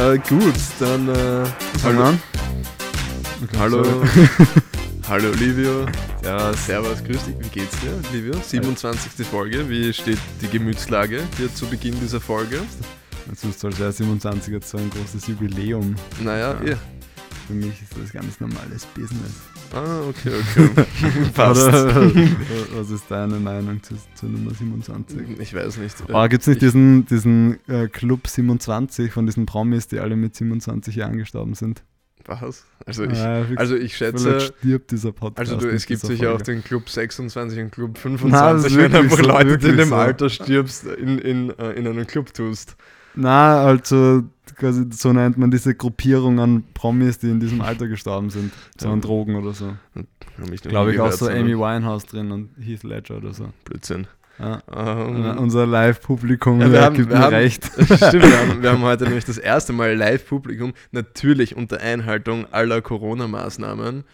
[0.00, 1.08] Äh, gut, dann.
[1.10, 1.44] Äh,
[1.82, 2.22] wir an.
[3.58, 3.84] hallo.
[5.08, 5.86] Hallo, Olivio.
[6.24, 7.34] Ja, Servus, grüß dich.
[7.38, 8.34] Wie geht's dir, Olivio?
[8.46, 9.26] 27.
[9.26, 9.68] Folge.
[9.68, 12.60] Wie steht die Gemütslage dir zu Beginn dieser Folge?
[13.28, 15.94] jetzt ist als wäre 27 jetzt so ein großes Jubiläum.
[16.22, 16.70] Naja, Ja.
[16.72, 16.76] ja.
[17.46, 19.32] Für mich ist das ganz normales Business.
[19.72, 20.68] Ah, okay, okay.
[21.34, 21.68] Passt.
[21.68, 22.12] Oder,
[22.74, 25.38] was ist deine Meinung zu, zu Nummer 27?
[25.38, 25.96] Ich weiß nicht.
[26.12, 30.16] Oh, gibt es nicht Ich- diesen, diesen äh, Club 27 von diesen Promis, die alle
[30.16, 31.82] mit 27 Jahren gestorben sind?
[32.26, 32.64] Was?
[32.84, 34.40] Also ich, Ah, also ich schätze.
[34.40, 35.52] stirbt dieser Podcast.
[35.52, 38.78] Also du, es gibt sicher auch den Club 26 und Club Na, das 25, ist
[38.78, 39.94] wenn einfach so, Leute, die in dem so.
[39.94, 42.76] Alter stirbst, in, in, äh, in einem Club tust.
[43.14, 44.22] Na, also
[44.56, 48.52] quasi so nennt man diese Gruppierung an Promis, die in diesem Alter gestorben sind.
[48.78, 49.00] So an Ja.
[49.00, 49.72] Drogen oder so.
[49.94, 50.06] Noch
[50.62, 53.48] Glaube ich auch so Amy Winehouse drin und Heath Ledger oder so.
[53.64, 54.06] Blödsinn.
[54.38, 54.62] Ja.
[54.74, 57.64] Ähm, Unser Live-Publikum Ja, hier wir haben- gibt wir mir haben- recht.
[57.74, 62.80] Stimmt, wir haben, wir haben heute nämlich das erste Mal Live-Publikum, natürlich unter Einhaltung aller
[62.80, 64.04] Corona-Maßnahmen.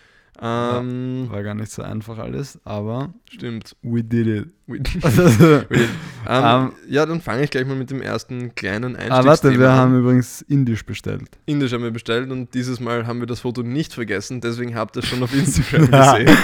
[0.42, 3.76] Ähm, War gar nicht so einfach alles, aber Stimmt.
[3.82, 4.48] we did it.
[4.68, 5.88] We- ah, we- ähm,
[6.28, 9.70] Ähm, ja, dann fange ich gleich mal mit dem ersten kleinen ah, warte, Einstiegsthema wir
[9.70, 9.76] an.
[9.78, 11.22] haben übrigens Indisch bestellt.
[11.46, 14.96] Indisch haben wir bestellt und dieses Mal haben wir das Foto nicht vergessen, deswegen habt
[14.96, 16.36] ihr es schon auf Instagram gesehen.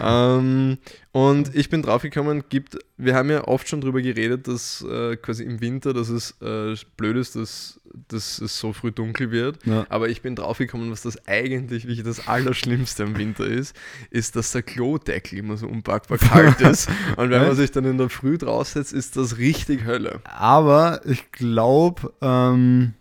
[0.00, 0.78] ähm,
[1.12, 5.42] und ich bin draufgekommen, gibt, wir haben ja oft schon drüber geredet, dass äh, quasi
[5.44, 9.58] im Winter, dass es äh, blöd ist, dass, dass es so früh dunkel wird.
[9.66, 9.84] Ja.
[9.88, 13.74] Aber ich bin draufgekommen, was das eigentlich wirklich das Allerschlimmste im Winter ist,
[14.10, 16.88] ist, dass der Klodeckel immer so unpackbar kalt ist.
[17.16, 17.58] Und wenn man Echt?
[17.60, 20.20] sich dann in der Früh draufsetzt, ist das richtig Hölle.
[20.24, 22.94] Aber ich glaube, ähm,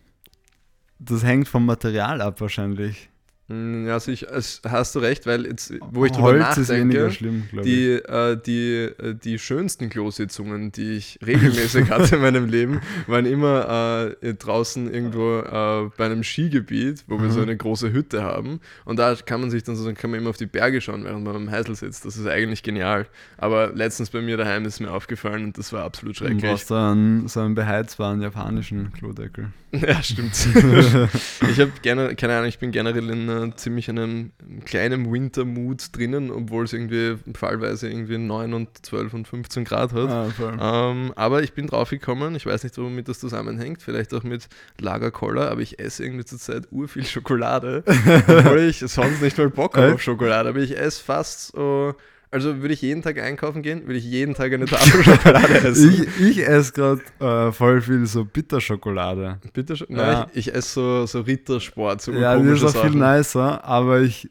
[0.99, 3.09] das hängt vom Material ab wahrscheinlich.
[3.49, 7.07] Mm, Also ich, es, hast du recht, weil jetzt, wo ich drüber Holz ist weniger
[7.07, 7.73] nachdenke, schlimm, glaube ich.
[7.75, 13.25] die, äh, die, äh, die schönsten Klositzungen, die ich regelmäßig hatte in meinem Leben, waren
[13.25, 17.31] immer äh, draußen irgendwo äh, bei einem Skigebiet, wo wir Mhm.
[17.31, 18.59] so eine große Hütte haben.
[18.85, 21.23] Und da kann man sich dann so, kann man immer auf die Berge schauen, während
[21.23, 22.05] man am Heisel sitzt.
[22.05, 23.07] Das ist eigentlich genial.
[23.37, 26.43] Aber letztens bei mir daheim ist mir aufgefallen und das war absolut Du schrecklich.
[26.43, 29.47] brauchst da einen, so einen beheizbaren japanischen Klodeckel.
[29.71, 30.33] Ja, stimmt.
[31.51, 34.31] ich habe gerne, keine Ahnung, ich bin generell in äh, ziemlich einem
[34.65, 40.09] kleinen Wintermut drinnen, obwohl es irgendwie fallweise irgendwie 9 und 12 und 15 Grad hat.
[40.09, 40.91] Ah.
[40.91, 44.47] Ähm, aber ich bin drauf gekommen, ich weiß nicht, womit das zusammenhängt, vielleicht auch mit
[44.79, 47.83] Lagerkoller, aber ich esse irgendwie zurzeit urviel Schokolade,
[48.27, 50.01] obwohl ich sonst nicht mal Bock habe auf?
[50.01, 51.95] Schokolade, aber ich esse fast so,
[52.31, 56.07] also würde ich jeden Tag einkaufen gehen, würde ich jeden Tag eine Tafel Schokolade essen.
[56.19, 59.39] Ich, ich esse gerade äh, voll viel so Bitterschokolade.
[59.53, 59.87] Bitte schon?
[59.89, 59.95] Ja.
[60.21, 64.01] Nein, ich, ich esse so, so Rittersport, so Ja, die ist auch viel nicer, aber
[64.01, 64.29] ich,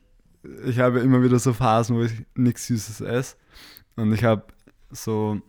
[0.65, 3.37] ich habe immer wieder so Phasen, wo ich nichts Süßes esse.
[3.97, 4.45] Und ich habe
[4.91, 5.41] so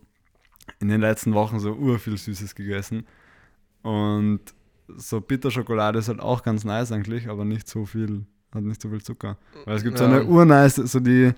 [0.80, 3.06] in den letzten Wochen so urviel Süßes gegessen.
[3.82, 4.40] Und
[4.96, 8.88] so Bitterschokolade ist halt auch ganz nice eigentlich, aber nicht so viel, hat nicht so
[8.90, 9.38] viel Zucker.
[9.64, 10.10] Weil es gibt so Ja.
[10.10, 11.32] eine urnice, so die,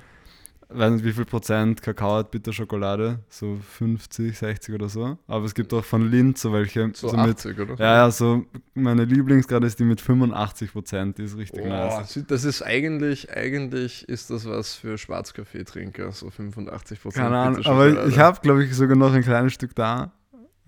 [0.74, 5.18] weiß nicht wie viel Prozent Kakao hat Bitterschokolade, so 50, 60 oder so.
[5.26, 7.74] Aber es gibt auch von Lindt so welche, So, so mit 80, oder?
[7.78, 8.44] ja, ja, so
[8.74, 12.18] meine Lieblingsgrade ist die mit 85 Prozent, die ist richtig Oh, nice.
[12.26, 17.24] das ist eigentlich, eigentlich ist das was für Schwarzkaffeetrinker, so 85 Prozent.
[17.24, 20.12] Keine Ahnung, aber ich habe, glaube ich, sogar noch ein kleines Stück da.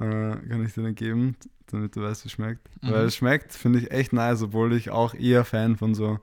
[0.00, 1.36] Äh, kann ich dir dann geben,
[1.70, 2.68] damit du weißt, wie es schmeckt.
[2.82, 2.90] Mhm.
[2.90, 6.18] Weil es schmeckt, finde ich, echt nice, obwohl ich auch eher Fan von so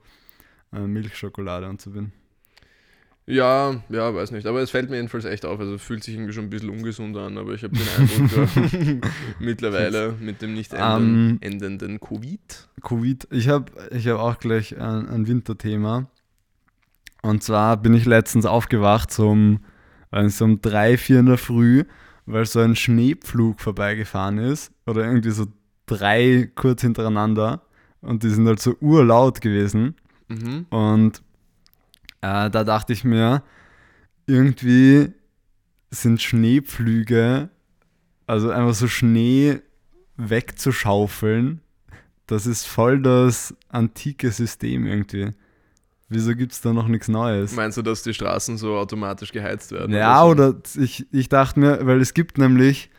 [0.74, 2.12] äh, Milchschokolade und so bin.
[3.26, 4.46] Ja, ja, weiß nicht.
[4.46, 5.60] Aber es fällt mir jedenfalls echt auf.
[5.60, 10.14] Also fühlt sich irgendwie schon ein bisschen ungesund an, aber ich habe den Eindruck, mittlerweile
[10.20, 12.68] mit dem nicht enden, Ähm, endenden Covid.
[12.82, 16.08] Covid, ich habe ich hab auch gleich ein, ein Winterthema.
[17.22, 19.60] Und zwar bin ich letztens aufgewacht, so um,
[20.10, 21.84] weiß nicht, so um drei, vier in der Früh,
[22.26, 24.72] weil so ein Schneepflug vorbeigefahren ist.
[24.86, 25.46] Oder irgendwie so
[25.86, 27.62] drei kurz hintereinander.
[28.00, 29.94] Und die sind halt so urlaut gewesen.
[30.26, 30.66] Mhm.
[30.70, 31.22] Und
[32.22, 33.42] äh, da dachte ich mir,
[34.26, 35.12] irgendwie
[35.90, 37.50] sind Schneepflüge,
[38.26, 39.60] also einfach so Schnee
[40.16, 41.60] wegzuschaufeln,
[42.26, 45.32] das ist voll das antike System irgendwie.
[46.08, 47.54] Wieso gibt es da noch nichts Neues?
[47.54, 49.94] Meinst du, dass die Straßen so automatisch geheizt werden?
[49.94, 50.30] Ja, so?
[50.30, 52.90] oder ich, ich dachte mir, weil es gibt nämlich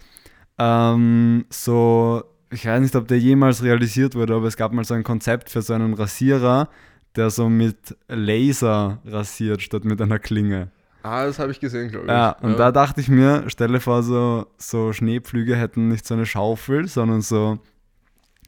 [0.58, 4.96] ähm, so, ich weiß nicht, ob der jemals realisiert wurde, aber es gab mal so
[4.96, 6.70] ein Konzept für so einen Rasierer,
[7.16, 10.70] der so mit Laser rasiert statt mit einer Klinge.
[11.04, 12.12] Ah, das habe ich gesehen, glaube ich.
[12.12, 16.26] Ja, und da dachte ich mir, stelle vor, so, so Schneepflüge hätten nicht so eine
[16.26, 17.60] Schaufel, sondern so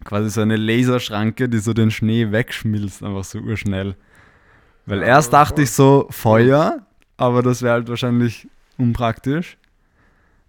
[0.06, 3.96] quasi so eine Laserschranke, die so den Schnee wegschmilzt, einfach so urschnell.
[4.86, 5.64] Weil Ja, erst dachte voll.
[5.64, 6.80] ich so Feuer,
[7.18, 8.48] aber das wäre halt wahrscheinlich
[8.78, 9.58] unpraktisch.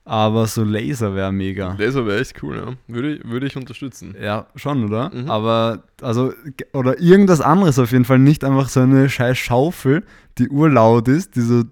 [0.07, 1.75] Aber so Laser wäre mega.
[1.79, 2.73] Laser wäre echt cool, ja.
[2.87, 4.15] Würde, ich- würde ich unterstützen.
[4.21, 5.11] Ja, schon, oder?
[5.13, 5.29] Mhm.
[5.29, 6.33] Aber, also,
[6.73, 8.19] oder irgendwas anderes auf jeden Fall.
[8.21, 10.05] Nicht einfach so eine scheiß Schaufel,
[10.39, 11.65] die urlaut ist, die so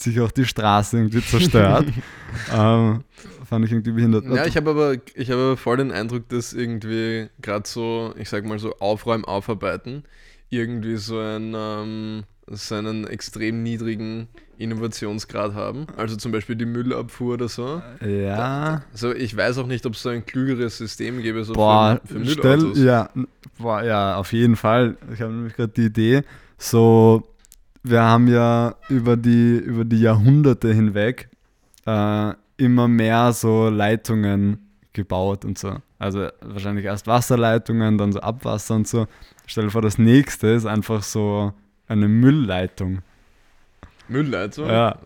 [0.00, 1.84] sich auch die Straße irgendwie zerstört.
[2.52, 3.04] ähm,
[3.44, 4.24] fand ich irgendwie behindert.
[4.24, 8.28] Ja, ich habe aber, ich habe aber voll den Eindruck, dass irgendwie gerade so, ich
[8.30, 10.04] sag mal so Aufräumen, Aufarbeiten,
[10.48, 14.28] irgendwie so, ein, ähm, so einen extrem niedrigen
[14.58, 15.86] Innovationsgrad haben.
[15.96, 17.82] Also zum Beispiel die Müllabfuhr oder so.
[18.04, 18.82] ja.
[18.92, 22.18] Also ich weiß auch nicht, ob es so ein klügeres System gäbe so Boah, für,
[22.18, 22.78] für stell, Müllautos.
[22.78, 23.28] ja, n-
[23.58, 24.96] boah, ja, auf jeden Fall.
[25.12, 26.22] Ich habe nämlich gerade die Idee,
[26.58, 27.22] so,
[27.82, 31.28] wir haben ja über die, über die Jahrhunderte hinweg
[31.86, 35.76] äh, immer mehr so Leitungen gebaut und so.
[35.98, 39.06] Also wahrscheinlich erst Wasserleitungen, dann so Abwasser und so.
[39.46, 41.52] Stell dir vor, das nächste ist einfach so
[41.92, 43.02] eine Müllleitung.
[44.08, 44.66] Müllleitung?
[44.66, 44.98] Ja.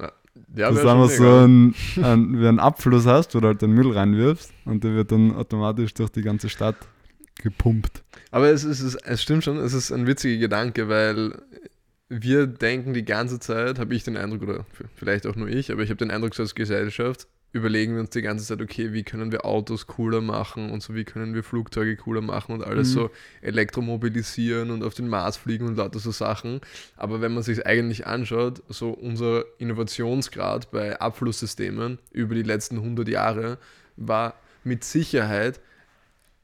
[0.54, 3.72] ja das ist einfach so ein, ein, wie ein Abfluss hast, wo du halt den
[3.72, 6.76] Müll reinwirfst und der wird dann automatisch durch die ganze Stadt
[7.42, 8.02] gepumpt.
[8.30, 11.38] Aber es, ist, es, es stimmt schon, es ist ein witziger Gedanke, weil
[12.08, 15.82] wir denken die ganze Zeit, habe ich den Eindruck, oder vielleicht auch nur ich, aber
[15.82, 19.02] ich habe den Eindruck, so als Gesellschaft überlegen wir uns die ganze Zeit, okay, wie
[19.02, 22.88] können wir Autos cooler machen und so, wie können wir Flugzeuge cooler machen und alles
[22.90, 22.92] Mhm.
[22.92, 23.10] so
[23.40, 26.60] elektromobilisieren und auf den Mars fliegen und lauter so Sachen.
[26.96, 33.08] Aber wenn man sich eigentlich anschaut, so unser Innovationsgrad bei Abflusssystemen über die letzten 100
[33.08, 33.58] Jahre
[33.96, 34.34] war
[34.64, 35.60] mit Sicherheit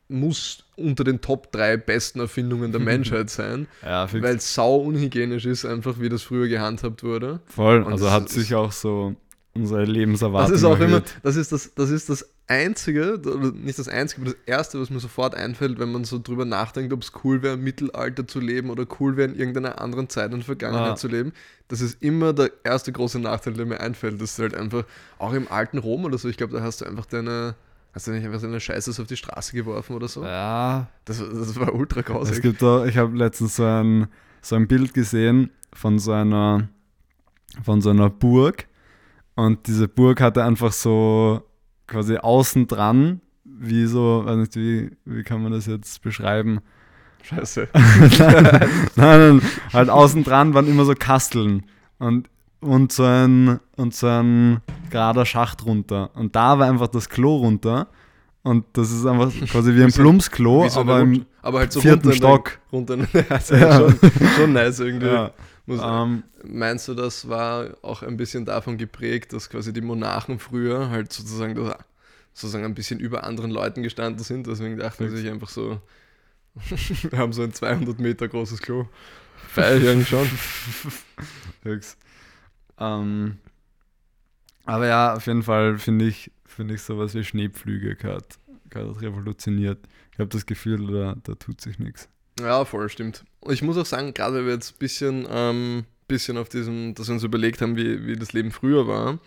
[0.08, 5.46] muss unter den Top 3 besten Erfindungen der Menschheit sein, Ja, weil es sau unhygienisch
[5.46, 7.40] ist, einfach wie das früher gehandhabt wurde.
[7.46, 7.82] voll.
[7.82, 9.14] und Also hat sich auch so
[9.54, 11.14] unsere Das Lebenserwartung ist auch immer, erhöht.
[11.22, 14.90] das ist das, das ist das Einzige, oder nicht das Einzige, aber das Erste, was
[14.90, 18.40] mir sofort einfällt, wenn man so drüber nachdenkt, ob es cool wäre, im Mittelalter zu
[18.40, 20.96] leben oder cool wäre, in irgendeiner anderen Zeit und Vergangenheit Ah.
[20.96, 21.32] zu leben.
[21.69, 24.20] Das ist immer der erste große Nachteil, der mir einfällt.
[24.20, 24.84] Das ist halt einfach,
[25.19, 27.55] auch im alten Rom oder so, ich glaube, da hast du einfach deine,
[27.93, 30.25] hast du nicht einfach deine Scheiße auf die Straße geworfen oder so?
[30.25, 32.43] Ja, Das, das war ultra es grausig.
[32.43, 34.08] gibt auch, ich habe letztens so ein,
[34.43, 36.69] so ein Bild gesehen von so einer,
[37.62, 38.66] von so einer Burg
[39.34, 41.43] und diese Burg hatte einfach so
[41.87, 46.61] quasi außen dran, wie so, weiß nicht, wie, wie kann man das jetzt beschreiben?
[47.23, 47.69] Scheiße.
[47.75, 49.43] nein, nein,
[49.73, 51.64] halt außen dran waren immer so Kasteln
[51.99, 52.29] und,
[52.61, 56.11] und, so ein, und so ein gerader Schacht runter.
[56.14, 57.88] Und da war einfach das Klo runter.
[58.43, 62.08] Und das ist einfach quasi wie ein Plumpsklo, so aber im aber halt so vierten
[62.08, 62.58] runter Stock.
[62.73, 62.99] runter
[63.29, 63.79] also Ja.
[63.90, 65.06] schon, schon nice irgendwie.
[65.06, 65.31] Ja,
[65.68, 70.90] ähm, Meinst du, das war auch ein bisschen davon geprägt, dass quasi die Monarchen früher
[70.90, 71.76] halt sozusagen, das,
[72.32, 74.46] sozusagen ein bisschen über anderen Leuten gestanden sind?
[74.46, 75.80] Deswegen dachten sie sich einfach so,
[77.10, 78.86] wir haben so ein 200 Meter großes Klo.
[79.48, 80.28] Feier ich eigentlich schon.
[81.62, 81.98] Höchst.
[82.78, 83.38] Ähm,
[84.64, 88.38] aber ja, auf jeden Fall finde ich, finde ich sowas wie Schneepflüge gehört
[88.74, 89.78] revolutioniert.
[90.12, 92.08] Ich habe das Gefühl, da, da tut sich nichts.
[92.40, 93.25] Ja, voll, stimmt.
[93.49, 97.08] Ich muss auch sagen, gerade weil wir jetzt ein bisschen, ähm, bisschen auf diesem, dass
[97.08, 99.19] wir uns überlegt haben, wie, wie das Leben früher war.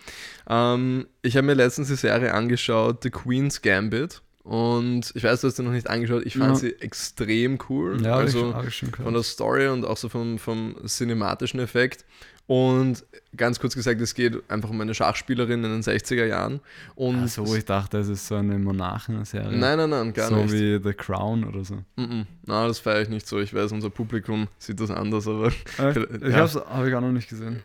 [0.50, 4.22] Ähm, ich habe mir letztens die Serie angeschaut, The Queen's Gambit.
[4.45, 6.24] Und ich weiß, du hast sie noch nicht angeschaut.
[6.25, 6.56] Ich fand Ja.
[6.56, 8.00] sie extrem cool.
[8.03, 12.06] Ja, also ich schon von der Story und auch so vom, vom cinematischen Effekt.
[12.47, 13.04] Und
[13.35, 16.59] ganz kurz gesagt, es geht einfach um eine Schachspielerin in den 60er Jahren.
[16.94, 19.57] Und Ach so, ich dachte, es ist so eine Monarchen-Serie.
[19.57, 20.52] nein, nein, nein, gar so nicht.
[20.54, 21.78] wie The Crown oder so.
[21.95, 22.25] Mm -mm.
[22.45, 23.40] Na, das feiere ich nicht so.
[23.40, 25.47] Ich weiß, unser Publikum sieht das anders, aber
[26.28, 26.35] Ich Ja.
[26.37, 27.64] hab's habe ich auch noch nicht gesehen.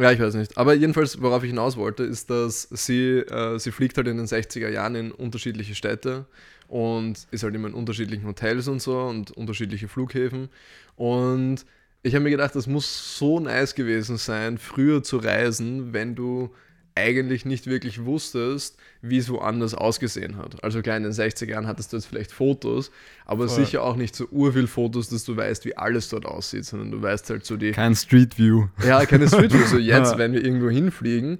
[0.00, 0.56] Ja, ich weiß nicht.
[0.56, 4.26] Aber jedenfalls, worauf ich hinaus wollte, ist, dass sie, äh, sie fliegt halt in den
[4.26, 6.26] 60er Jahren in unterschiedliche Städte
[6.68, 10.50] und ist halt immer in unterschiedlichen Hotels und so und unterschiedliche Flughäfen.
[10.94, 11.64] Und
[12.02, 16.54] ich habe mir gedacht, das muss so nice gewesen sein, früher zu reisen, wenn du
[16.98, 20.62] eigentlich nicht wirklich wusstest, wie es woanders ausgesehen hat.
[20.64, 22.90] Also klar, in den 60er Jahren hattest du jetzt vielleicht Fotos,
[23.24, 23.64] aber Voll.
[23.64, 27.00] sicher auch nicht so urviel Fotos, dass du weißt, wie alles dort aussieht, sondern du
[27.00, 28.66] weißt halt so die, Kein Street View.
[28.86, 29.64] ja, keine Street View.
[29.68, 31.38] So jetzt, wenn wir irgendwo hinfliegen,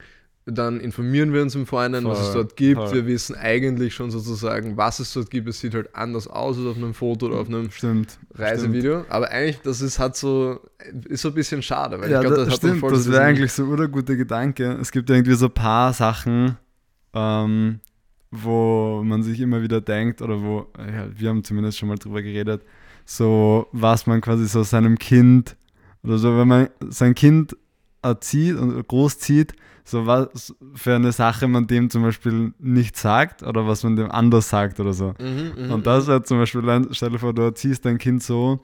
[0.51, 2.81] dann informieren wir uns im Vorhinein, was es Voll, dort gibt.
[2.81, 2.95] voll.
[2.95, 5.49] Wir wissen eigentlich schon sozusagen, was es dort gibt.
[5.49, 8.19] Es sieht halt anders aus als auf einem Foto oder auf einem Stimmt.
[8.35, 9.05] Reisevideo.
[9.09, 10.61] Aber eigentlich, das ist halt so,
[11.09, 12.81] ist so ein bisschen schade, weil Ja, ich glaube, das, das, stimmt.
[12.81, 14.79] voll Das wäre eigentlich so ein guter Gedanke.
[14.81, 16.57] Es gibt irgendwie so ein paar Sachen,
[17.15, 17.81] ähm,
[18.31, 22.23] wo man sich immer wieder denkt, oder wo, ja, wir haben zumindest schon mal drüber
[22.23, 22.63] geredet,
[23.05, 25.57] so was man quasi so seinem Kind,
[26.03, 27.57] oder so, wenn man sein Kind
[28.03, 33.67] erzieht und großzieht, so was für eine Sache man dem zum Beispiel nicht sagt oder
[33.67, 35.15] was man dem anders sagt oder so.
[35.19, 36.63] Mhm, mhm, Und das wäre zum Beispiel,
[36.93, 38.61] stell dir vor, du erziehst dein Kind so,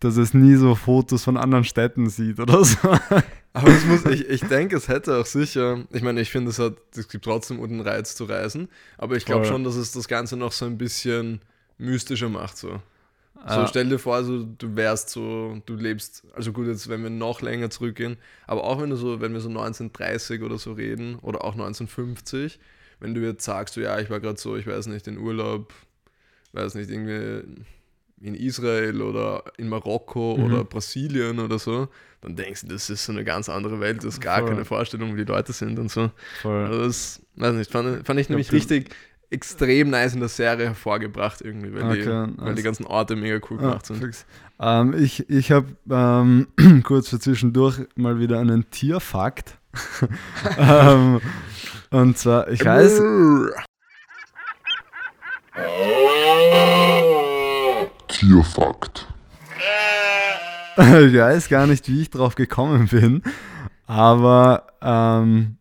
[0.00, 2.76] dass es nie so Fotos von anderen Städten sieht oder so.
[3.52, 6.58] Aber es muss, ich, ich denke, es hätte auch sicher, ich meine, ich finde, es
[6.58, 8.68] hat, es gibt trotzdem einen Reiz zu reisen,
[8.98, 11.40] aber ich glaube schon, dass es das Ganze noch so ein bisschen
[11.78, 12.56] mystischer macht.
[12.56, 12.80] So.
[13.46, 13.66] So, Ah.
[13.68, 17.40] stell dir vor, also, du wärst so, du lebst, also gut, jetzt wenn wir noch
[17.40, 18.16] länger zurückgehen,
[18.48, 22.58] aber auch wenn du so, wenn wir so 1930 oder so reden oder auch 1950,
[23.00, 25.72] wenn du jetzt sagst, so, ja, ich war gerade so, ich weiß nicht, in Urlaub,
[26.52, 27.62] weiß nicht, irgendwie
[28.20, 30.44] in Israel oder in Marokko Mhm.
[30.44, 31.86] oder Brasilien oder so,
[32.20, 34.48] dann denkst du, das ist so eine ganz andere Welt, das ist gar Voll.
[34.48, 36.10] keine Vorstellung, wie die Leute sind und so.
[36.42, 36.64] Voll.
[36.64, 38.90] Also das, weiß nicht, fand, fand ich nämlich die- richtig
[39.30, 42.64] extrem nice in der Serie hervorgebracht irgendwie, weil, die, Okay, weil die nice.
[42.64, 43.98] ganzen Orte mega cool gemacht sind.
[43.98, 44.24] fix.
[44.60, 46.48] ähm, ich ich habe ähm,
[46.84, 49.58] kurz für zwischendurch mal wieder einen Tierfakt.
[50.58, 51.20] ähm,
[51.90, 53.00] und zwar, ich weiß,
[58.08, 59.06] Tierfakt.
[60.78, 63.22] ich weiß gar nicht, wie ich drauf gekommen bin,
[63.86, 65.57] aber ähm,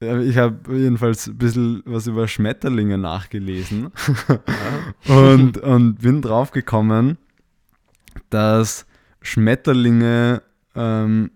[0.00, 3.92] ich habe jedenfalls ein bisschen was über Schmetterlinge nachgelesen.
[5.08, 7.16] Und, und bin drauf gekommen,
[8.30, 8.86] dass
[9.22, 10.42] Schmetterlinge
[10.74, 11.30] ähm,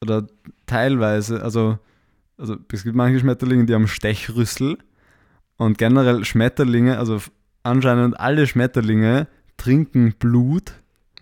[0.00, 0.26] oder
[0.66, 1.78] teilweise, also,
[2.38, 4.78] also es gibt manche Schmetterlinge, die haben Stechrüssel.
[5.56, 7.20] Und generell Schmetterlinge, also
[7.62, 9.26] anscheinend alle Schmetterlinge
[9.56, 10.72] trinken Blut.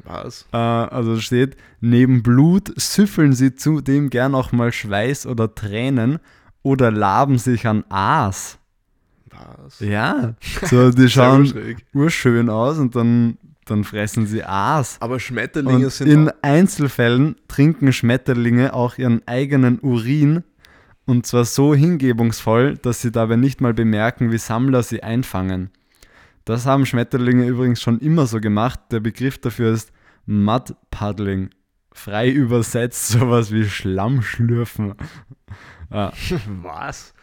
[0.05, 0.47] Was?
[0.53, 6.21] äh, also steht, neben Blut süffeln sie zudem gern auch mal Schweiß oder Tränen
[6.63, 8.59] oder laben sich an Aas.
[9.31, 9.81] Was?
[9.81, 10.35] Ja,
[10.65, 14.97] so die schauen urschön aus und dann, dann fressen sie Aas.
[15.01, 20.45] Aber Schmetterlinge Und sind in Einzelfällen trinken Schmetterlinge auch ihren eigenen Urin
[21.09, 25.71] und zwar so hingebungsvoll, dass sie dabei nicht mal bemerken, wie Sammler sie einfangen.
[26.45, 28.81] Das haben Schmetterlinge übrigens schon immer so gemacht.
[28.91, 29.91] Der Begriff dafür ist
[30.27, 31.51] Mudpuddling.
[31.93, 34.95] Frei übersetzt sowas wie Schlammschlürfen.
[35.93, 36.13] Ja,
[36.63, 37.15] was?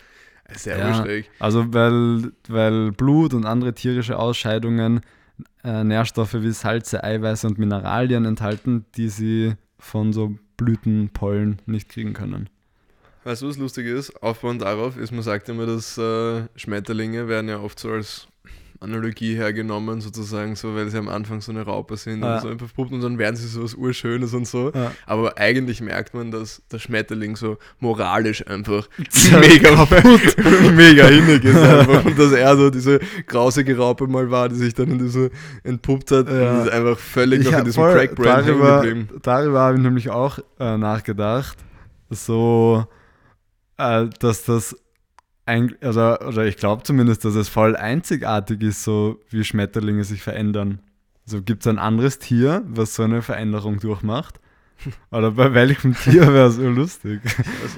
[0.54, 0.94] Sehr Ja.
[1.04, 1.30] schräg.
[1.40, 5.02] also weil, weil Blut und andere tierische Ausscheidungen
[5.64, 12.14] äh, Nährstoffe wie Salze, Eiweiße und Mineralien enthalten, die sie von so Blütenpollen nicht kriegen
[12.14, 12.50] können.
[13.24, 14.22] Weißt du, was lustig ist?
[14.22, 18.28] Aufbauend darauf ist, man sagt immer, dass äh, Schmetterlinge werden ja oft so als
[18.82, 22.36] Analogie hergenommen, sozusagen, so, weil sie am Anfang so eine Raupe sind Ja.
[22.36, 24.72] und so einfach puppt und dann werden sie so was Urschönes und so.
[24.74, 24.92] Ja.
[25.06, 28.88] Aber eigentlich merkt man, dass der Schmetterling so moralisch einfach
[29.32, 30.36] mega kaputt,
[30.76, 32.06] mega hinnig ist einfach.
[32.06, 35.32] Und dass er so diese grausige Raupe mal war, die sich dann in diese
[35.64, 36.52] entpuppt hat, Ja.
[36.60, 39.10] und ist einfach völlig noch hab in diesem Crack-Brand geblieben.
[39.24, 41.58] darüber habe ich nämlich auch äh, nachgedacht,
[42.10, 42.86] so,
[43.78, 44.76] äh, dass das
[45.46, 50.22] eigentlich, also, oder ich glaube zumindest, dass es voll einzigartig ist, so wie Schmetterlinge sich
[50.22, 50.80] verändern.
[51.26, 54.40] Also gibt es ein anderes Tier, was so eine Veränderung durchmacht?
[55.12, 57.22] Oder bei welchem Tier wäre es lustig?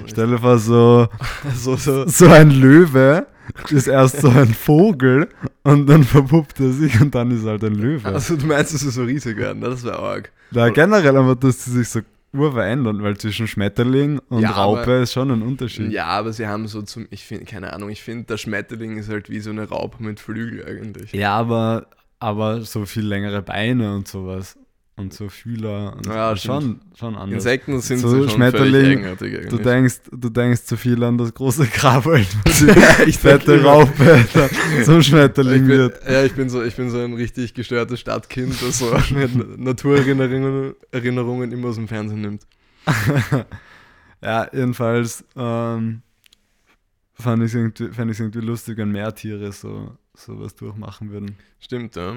[0.06, 1.08] Stell dir vor, so,
[1.54, 3.26] So, so, so ein Löwe
[3.70, 5.28] ist erst so ein Vogel
[5.62, 8.08] und dann verpuppt er sich und dann ist er halt ein Löwe.
[8.08, 9.70] also du meinst, dass sie so riesig werden, ne?
[9.70, 10.32] das wäre arg.
[10.50, 12.00] Da generell aber, dass sie sich so
[12.32, 15.90] urverändern, weil zwischen Schmetterling und Ja, Raupe aber- ist schon ein Unterschied.
[15.92, 19.08] Ja, aber sie haben so zum, ich finde, keine Ahnung, ich finde, der Schmetterling ist
[19.08, 21.12] halt wie so eine Raupe mit Flügel eigentlich.
[21.12, 21.86] Ja, aber,
[22.18, 24.58] aber so viel längere Beine und sowas.
[24.98, 26.46] Und so Fühler und Ja, so.
[26.46, 27.36] schon, schon anders.
[27.44, 29.04] Insekten sind So schon Schmetterling,
[29.48, 32.58] Du denkst, du denkst zu viel an das große Grabwald, was
[33.04, 34.26] die ich fette Raupe
[34.84, 36.02] zum Schmetterling bin, wird.
[36.08, 38.92] ja, ich bin, so, ich bin so ein richtig gestörtes Stadtkind, das so
[39.56, 42.42] Naturerinnerungen Erinnerungen immer aus dem Fernsehen nimmt.
[44.22, 46.02] ja, jedenfalls ähm,
[47.14, 51.36] fand ich es irgendwie, fand irgendwie lustig, wenn mehr Tiere so sowas durchmachen würden.
[51.60, 52.16] Stimmt, ja.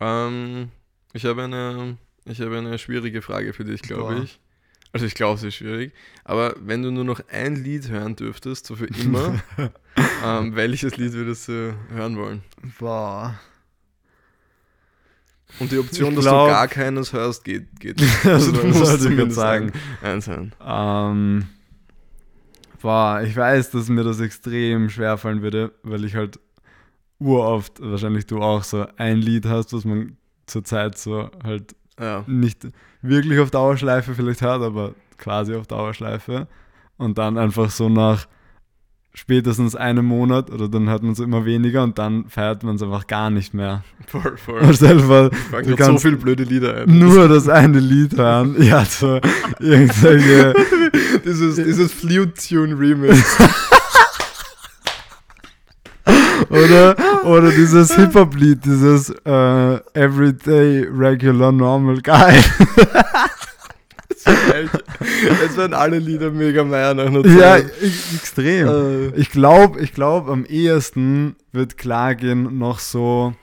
[0.00, 0.70] Ähm,
[1.12, 1.96] ich habe eine,
[2.28, 4.38] ich habe eine schwierige Frage für dich, glaube ich.
[4.92, 5.92] Also ich glaube, sie ist schwierig.
[6.24, 9.38] Aber wenn du nur noch ein Lied hören dürftest, so für immer,
[10.24, 12.42] ähm, welches Lied würdest du hören wollen?
[12.78, 13.38] Boah.
[15.60, 18.26] Und die Option, Ich dass glaub- du gar keines hörst, geht, geht nicht.
[18.26, 19.72] Also, du musst zumindest sagen.
[20.02, 20.52] Eins hören.
[20.64, 21.48] Ähm,
[22.80, 26.38] boah, ich weiß, dass mir das extrem schwer fallen würde, weil ich halt
[27.18, 30.16] uroft, wahrscheinlich du auch, so ein Lied hast, was man
[30.46, 32.24] zurzeit so halt Ja.
[32.26, 32.66] nicht
[33.02, 36.46] wirklich auf Dauerschleife vielleicht hört, aber quasi auf Dauerschleife.
[36.96, 38.26] Und dann einfach so nach
[39.14, 42.82] spätestens einem Monat oder dann hört man es immer weniger und dann feiert man es
[42.82, 43.82] einfach gar nicht mehr.
[44.06, 44.60] Voll, voll.
[44.60, 46.98] Und Fallen du grad so kannst viele blöde Lieder ein.
[46.98, 48.56] nur das eine Lied hören.
[48.62, 49.20] Ja, so
[49.60, 50.54] irgendwelche
[51.24, 53.36] dieses, dieses Flute-Tune-Remix.
[56.50, 62.40] oder, oder dieses Hip-Hop-Lied, dieses äh, Everyday Regular Normal Guy.
[65.22, 67.70] Jetzt werden alle Lieder mega Meier nach einer ja, Zeit.
[67.80, 68.68] e- extrem.
[68.68, 73.34] Äh, Ich glaube, ich glaub, am ehesten wird klar gehen noch so,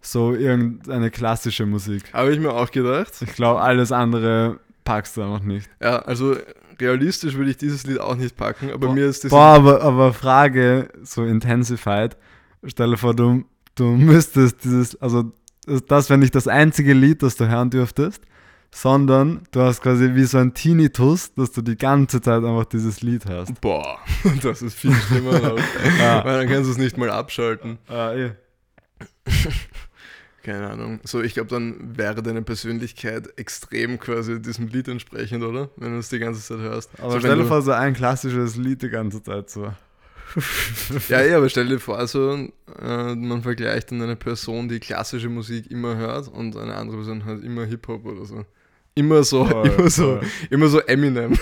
[0.00, 2.04] so irgendeine klassische Musik.
[2.12, 3.12] Habe ich mir auch gedacht.
[3.20, 5.68] Ich glaube, alles andere packst du einfach nicht.
[5.82, 6.36] Ja, also
[6.80, 9.30] realistisch würde ich dieses Lied auch nicht packen, aber Boah, mir ist das.
[9.30, 12.16] Boah, aber, aber Frage, so intensified.
[12.64, 15.32] Stell dir vor, du, du müsstest dieses, also
[15.88, 18.22] das wäre nicht das einzige Lied, das du hören dürftest,
[18.70, 23.02] sondern du hast quasi wie so ein Tinnitus, dass du die ganze Zeit einfach dieses
[23.02, 23.60] Lied hörst.
[23.60, 23.98] Boah,
[24.42, 25.40] das ist viel schlimmer.
[25.98, 26.24] Ja.
[26.24, 27.78] Weil dann kannst du es nicht mal abschalten.
[27.88, 28.32] Ah, eh.
[30.42, 30.98] Keine Ahnung.
[31.04, 35.70] So, ich glaube, dann wäre deine Persönlichkeit extrem quasi diesem Lied entsprechend, oder?
[35.76, 36.90] Wenn du es die ganze Zeit hörst.
[36.98, 39.72] Aber so, stell dir vor, so ein klassisches Lied die ganze Zeit so.
[41.08, 42.32] Ja, ja, aber stell dir vor, so,
[42.80, 47.24] äh, man vergleicht dann eine Person, die klassische Musik immer hört und eine andere Person
[47.24, 48.44] hört immer Hip-Hop oder so.
[48.94, 50.20] Immer so, Voll, immer so, voll.
[50.50, 51.32] immer so Eminem.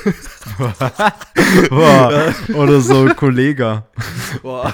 [1.68, 3.88] Boah, oder so Kollega.
[4.42, 4.72] Boah.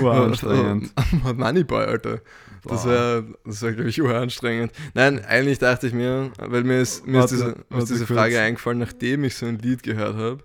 [0.00, 0.92] Uranstrengend.
[1.22, 2.20] Moneyboy, Alter.
[2.64, 4.72] Das wäre, das wär, glaube ich, uranstrengend.
[4.94, 8.06] Nein, eigentlich dachte ich mir, weil mir ist, mir ist diese, mir ist diese.
[8.06, 10.38] Frage eingefallen, nachdem ich so ein Lied gehört habe.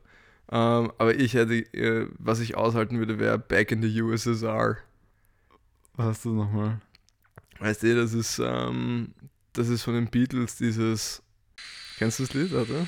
[0.51, 4.77] Ähm, aber ich hätte, äh, was ich aushalten würde, wäre Back in the USSR.
[5.95, 6.81] Was hast du nochmal?
[7.59, 9.13] Weißt du, das ist, ähm,
[9.53, 11.23] das ist von den Beatles dieses.
[11.97, 12.87] Kennst du das Lied, oder?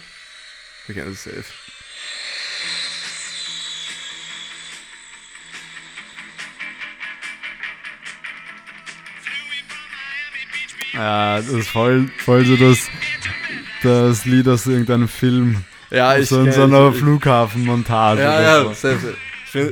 [0.88, 1.46] Wir kennen es safe.
[10.94, 12.88] Ja, das ist voll, voll so das,
[13.82, 15.64] das Lied aus irgendeinem Film.
[15.94, 18.22] Ja, ich so in so einer Flughafenmontage.
[18.22, 18.74] Ja, ja, so.
[18.74, 19.16] safe.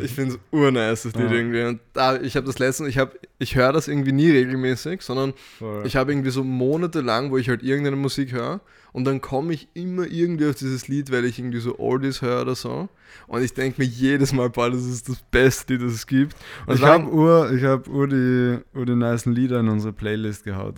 [0.03, 1.37] Ich finde es urnice, das Lied Ja.
[1.37, 1.63] irgendwie.
[1.63, 2.99] Und da, ich habe das letzte, ich,
[3.39, 5.83] ich höre das irgendwie nie regelmäßig, sondern Voll.
[5.87, 8.61] ich habe irgendwie so Monate lang, wo ich halt irgendeine Musik höre
[8.93, 12.43] und dann komme ich immer irgendwie auf dieses Lied, weil ich irgendwie so Oldies höre
[12.43, 12.89] oder so.
[13.25, 16.35] Und ich denke mir jedes Mal, boah, das ist das Beste Lied, das es gibt.
[16.67, 20.43] Und ich habe ur, ich hab ur, die, ur die nicen Lieder in unsere Playlist
[20.43, 20.75] gehaut.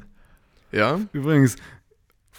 [0.72, 1.58] Ja, Übrigens,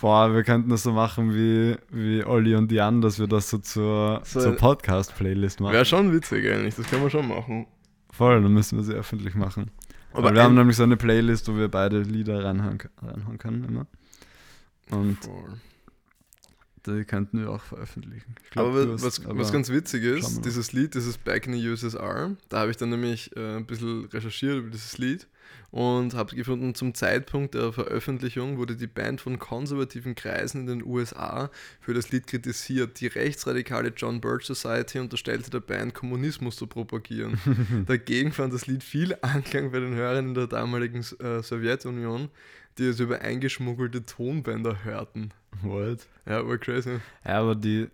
[0.01, 3.59] boah, wir könnten das so machen wie, wie Olli und Jan, dass wir das so
[3.59, 5.73] zur, So zur Podcast-Playlist machen.
[5.73, 7.67] wäre schon witzig eigentlich, das kann man schon machen.
[8.11, 9.71] Voll, dann müssen wir sie öffentlich machen.
[10.13, 13.65] Aber Aber wir haben nämlich so eine Playlist, wo wir beide Lieder reinhauen, reinhauen können
[13.65, 13.87] immer.
[14.91, 15.55] Und Voll.
[16.87, 18.35] Die könnten wir auch veröffentlichen.
[18.45, 21.55] Ich glaub, Aber hast- was, aber- was ganz witzig ist, dieses Lied, dieses Back in
[21.55, 25.27] the USSR, da habe ich dann nämlich äh, ein bisschen recherchiert über dieses Lied
[25.71, 30.85] und habe gefunden, zum Zeitpunkt der Veröffentlichung wurde die Band von konservativen Kreisen in den
[30.85, 33.01] USA für das Lied kritisiert.
[33.01, 37.39] Die rechtsradikale John Birch Society unterstellte der Band, Kommunismus zu propagieren.
[37.87, 42.29] Dagegen fand das Lied viel Anklang bei den Hörern in der damaligen äh, Sowjetunion,
[42.79, 45.33] die es über eingeschmuggelte Tonbänder hörten.
[45.63, 46.07] What?
[46.27, 46.99] Ja, war crazy.
[47.25, 47.89] Ja, aber die,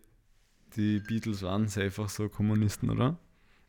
[0.77, 1.69] die Beatles waren
[1.99, 3.19] auch so Kommunisten, oder?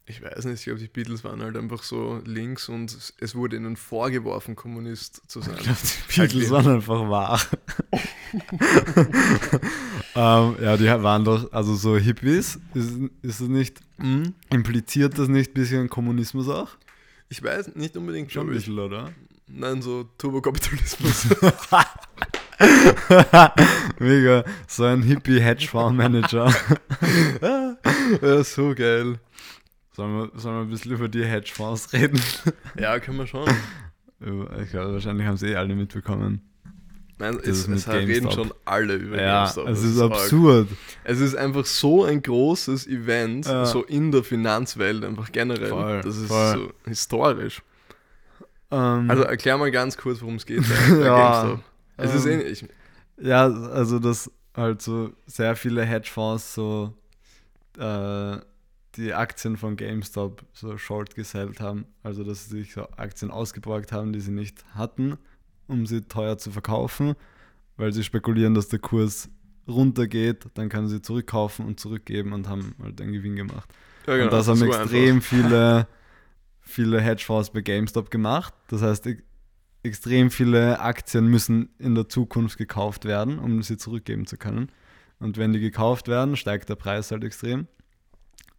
[0.08, 3.56] Ich weiß nicht, ich glaube, die Beatles waren halt einfach so links und es- wurde
[3.56, 5.56] ihnen vorgeworfen, Kommunist zu sein.
[5.60, 7.40] Ich glaube, die Beatles waren einfach wahr.
[10.16, 14.34] ähm, ja, die waren doch, also so Hippies, ist, ist es nicht, Mhm.
[14.50, 16.70] impliziert das nicht ein bisschen Kommunismus auch?
[17.30, 18.66] Ich weiß nicht unbedingt, Schon ein ich.
[18.66, 19.12] bisschen, oder?
[19.54, 21.28] Nein, so Turbokapitalismus.
[24.00, 26.54] Mega, so ein Hippie-Hedgefonds-Manager.
[28.22, 29.20] ja, so geil.
[29.96, 32.22] sollen, wir, sollen wir ein bisschen über die Hedgefonds reden?
[32.78, 33.48] Ja, kann man schon.
[34.64, 36.42] Ich glaube, wahrscheinlich haben sie eh alle mitbekommen.
[37.18, 39.68] Nein, es, ist mit es reden schon alle über Ja, GameStop.
[39.68, 40.12] es Das ist arg.
[40.14, 40.68] absurd.
[41.04, 43.66] Es ist einfach so ein großes Event, Ja.
[43.66, 45.70] so in der Finanzwelt, einfach generell.
[45.70, 46.72] Voll, das ist voll.
[46.84, 47.62] so historisch.
[48.72, 51.64] Ähm, Also erklär mal ganz kurz, worum es geht bei, bei Ja, GameStop.
[51.98, 52.66] Es ist ähm, ähnlich.
[53.20, 56.94] Ja, also dass halt so sehr viele Hedgefonds so
[57.78, 58.38] äh,
[58.96, 61.86] die Aktien von GameStop so short gesellt haben.
[62.04, 65.18] Also dass sie sich so Aktien ausgeborgt haben, die sie nicht hatten,
[65.68, 67.16] um sie teuer zu verkaufen,
[67.78, 69.30] weil sie spekulieren, dass der Kurs
[69.68, 73.70] runtergeht, dann können sie zurückkaufen und zurückgeben und haben halt einen Gewinn gemacht.
[74.08, 75.30] Ja, genau, und das haben extrem einfach.
[75.30, 75.88] viele,
[76.62, 78.54] viele Hedgefonds bei GameStop gemacht.
[78.70, 79.24] Das heißt, e-
[79.84, 84.72] extrem viele Aktien müssen in der Zukunft gekauft werden, um sie zurückgeben zu können.
[85.20, 87.68] Und wenn die gekauft werden, steigt der Preis halt extrem.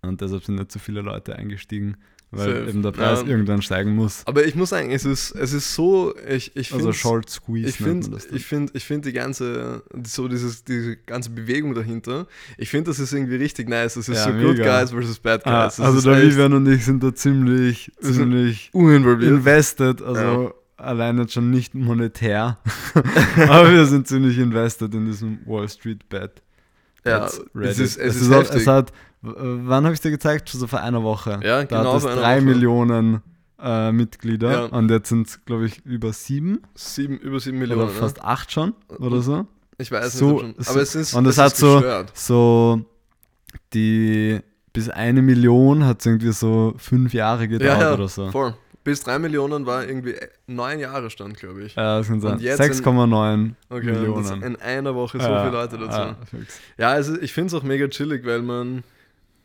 [0.00, 1.96] Und deshalb sind nicht so viele Leute eingestiegen,
[2.32, 2.68] weil Safe.
[2.70, 3.28] eben der Preis Ja.
[3.28, 4.22] irgendwann steigen muss.
[4.26, 7.68] Aber ich muss sagen, es ist, es ist so, ich, ich Also finde Short Squeeze
[7.68, 12.26] ich finde ich find, ich find die ganze, so dieses, diese ganze Bewegung dahinter,
[12.58, 13.94] ich finde, das ist irgendwie richtig nice.
[13.94, 14.80] Das ist Ja, so Good mega.
[14.80, 15.52] Guys versus Bad Guys.
[15.52, 19.30] Ah, Das also der Vivian und ich sind da ziemlich, ziemlich uninvolviert.
[19.30, 22.58] invested, also allein jetzt schon nicht monetär,
[23.48, 26.42] aber wir sind ziemlich invested in diesem Wall Street Bet.
[27.04, 27.38] Ja, es
[27.78, 28.62] ist, es es, ist auch, heftig.
[28.62, 30.48] es hat, wann habe ich dir gezeigt?
[30.50, 31.40] Schon so vor einer Woche.
[31.42, 32.44] Ja, da genau hat es drei Woche.
[32.44, 33.22] Millionen
[33.60, 34.64] äh, Mitglieder Ja.
[34.66, 37.82] und jetzt sind es, glaube ich, über sieben sieben, über sieben Millionen.
[37.82, 39.46] oder fast acht schon oder so.
[39.78, 42.10] Ich weiß so- nicht, aber es ist, und es es hat so- gestört.
[42.14, 42.84] So
[43.74, 44.40] die
[44.72, 48.30] bis eine Million hat es irgendwie so fünf Jahre gedauert Ja, ja, oder so.
[48.30, 48.54] voll.
[48.84, 50.14] Bis drei Millionen war irgendwie
[50.48, 51.76] neun Jahre stand, glaube ich.
[51.76, 54.42] Ja, das in- 6,9 Okay, Millionen.
[54.42, 55.98] in einer Woche so Ja, viele Leute dazu.
[55.98, 56.16] ja.
[56.78, 58.82] Ja, also ich finde es auch mega chillig, weil man,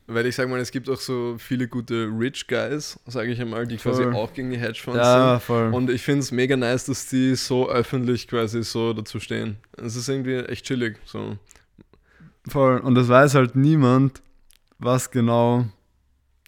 [0.08, 3.68] weil ich sage mal, es gibt auch so viele gute Rich Guys, sage ich einmal,
[3.68, 4.16] die quasi Voll.
[4.16, 5.44] auch gegen die Hedgefonds Ja, sind.
[5.44, 5.72] voll.
[5.74, 9.58] Und ich finde es mega nice, dass die so öffentlich quasi so dazu stehen.
[9.78, 10.98] Es ist irgendwie echt chillig.
[11.06, 11.38] So.
[12.48, 12.80] Voll.
[12.80, 14.22] Und das weiß halt niemand,
[14.80, 15.66] was genau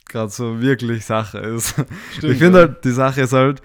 [0.09, 1.75] gerade so wirklich Sache ist.
[2.21, 3.61] ich finde halt, die Sache ist halt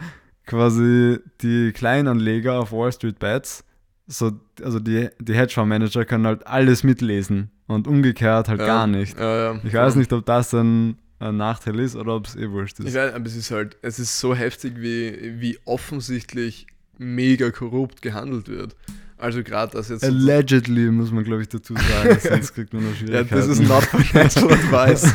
[0.46, 3.64] quasi die Kleinanleger auf Wall Street Bets,
[4.06, 9.18] so, also die, die Hedgefonds-Manager können halt alles mitlesen und umgekehrt halt ja, gar nicht.
[9.18, 12.50] Ja, ja, Ich weiß nicht, ob das ein, ein Nachteil ist oder ob es eh
[12.50, 12.94] wurscht Ich ist.
[12.94, 16.66] weiß, aber es ist halt, es ist so heftig, wie, wie offensichtlich
[16.98, 18.76] mega korrupt gehandelt wird.
[19.24, 20.04] Also gerade das jetzt.
[20.04, 23.34] Allegedly muss man, glaube ich, dazu sagen, sonst kriegt man noch ja, Schwierigkeiten.
[23.34, 25.06] this is not financial advice.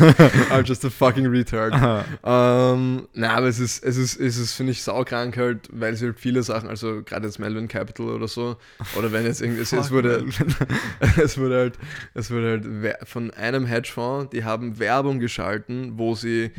[0.49, 1.75] I'm just a fucking retard.
[2.23, 6.07] Ähm, na, aber es ist, es ist, es ist finde ich, saukrank halt, weil sie
[6.07, 8.57] halt viele Sachen, also gerade jetzt Melvin Capital oder so,
[8.97, 10.25] oder wenn jetzt irgendwie, es, es wurde,
[11.23, 11.73] es wurde halt,
[12.15, 16.49] es wurde halt von einem Hedgefonds, die haben Werbung geschalten, wo sie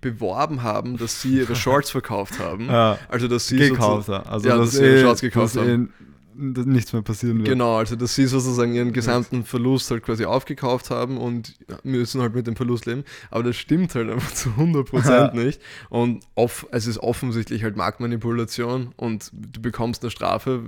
[0.00, 2.68] beworben haben, dass sie ihre Shorts verkauft haben.
[2.70, 2.98] Ja.
[3.10, 4.08] Also, dass sie gekauft.
[4.08, 5.92] Also, Ja, dass, dass sie ihre Shorts gekauft haben.
[6.38, 7.48] Nichts mehr passieren wird.
[7.48, 12.34] Genau, also dass sie sozusagen ihren gesamten Verlust halt quasi aufgekauft haben und müssen halt
[12.34, 13.04] mit dem Verlust leben.
[13.30, 15.60] Aber das stimmt halt einfach zu 100% nicht.
[15.88, 20.64] Und off, es ist offensichtlich halt Marktmanipulation und du bekommst eine Strafe.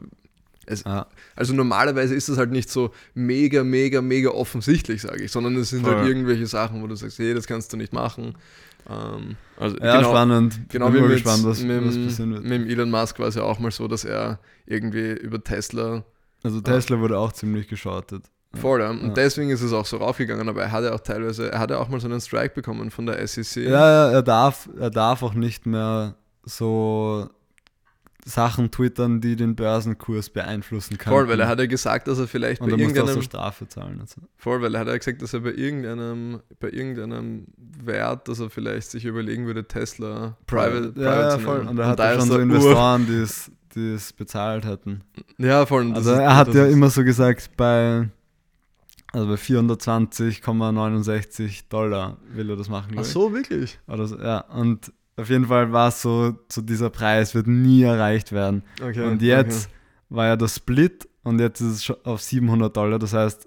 [0.66, 1.06] Es, Ja.
[1.36, 5.70] Also normalerweise ist das halt nicht so mega, mega, mega offensichtlich, sage ich, sondern es
[5.70, 5.96] sind Voll.
[5.96, 8.34] halt irgendwelche Sachen, wo du sagst, hey, das kannst du nicht machen.
[8.88, 10.60] Ähm, also Ja, genau, spannend.
[10.68, 12.44] Genau Bin wie mit, gespannt, was, mit, was passieren wird.
[12.44, 16.04] mit Elon Musk war es ja auch mal so, dass er irgendwie über Tesla
[16.42, 18.24] Also Tesla wurde auch ziemlich geschortet.
[18.54, 18.60] Ja.
[18.60, 18.90] Voll, ja.
[18.90, 19.08] Und Ja.
[19.14, 21.78] deswegen ist es auch so raufgegangen, aber er hat ja auch teilweise, er hat ja
[21.78, 23.64] auch mal so einen Strike bekommen von der SEC.
[23.64, 26.14] Ja, ja, er darf, er darf auch nicht mehr
[26.44, 27.28] so
[28.28, 31.16] Sachen twittern, die den Börsenkurs beeinflussen können.
[31.16, 33.66] Voll, weil er hat ja gesagt, dass er vielleicht und bei auch so irgendeinem, Strafe
[33.68, 34.00] zahlen.
[34.00, 34.20] Also.
[34.36, 38.50] voll, weil er hat ja gesagt, dass er bei irgendeinem, bei irgendeinem Wert, dass er
[38.50, 41.66] vielleicht sich überlegen würde, Tesla private, ja, ja, zu voll.
[41.66, 45.04] Und er hat ja schon so Investoren, die es, die es bezahlt hätten.
[45.38, 45.90] Ja, voll.
[45.94, 48.10] Also er hat ja immer so gesagt, bei,
[49.12, 52.94] also bei 420,69 Dollar will er das machen.
[52.98, 53.78] Ach so, wirklich?
[53.86, 57.82] Oder so, ja, und auf jeden Fall war es so, so dieser Preis wird nie
[57.82, 58.62] erreicht werden.
[58.82, 59.04] Okay.
[59.04, 59.68] und jetzt
[60.08, 62.98] war ja der Split und jetzt ist es schon auf 700 Dollar.
[62.98, 63.46] Das heißt,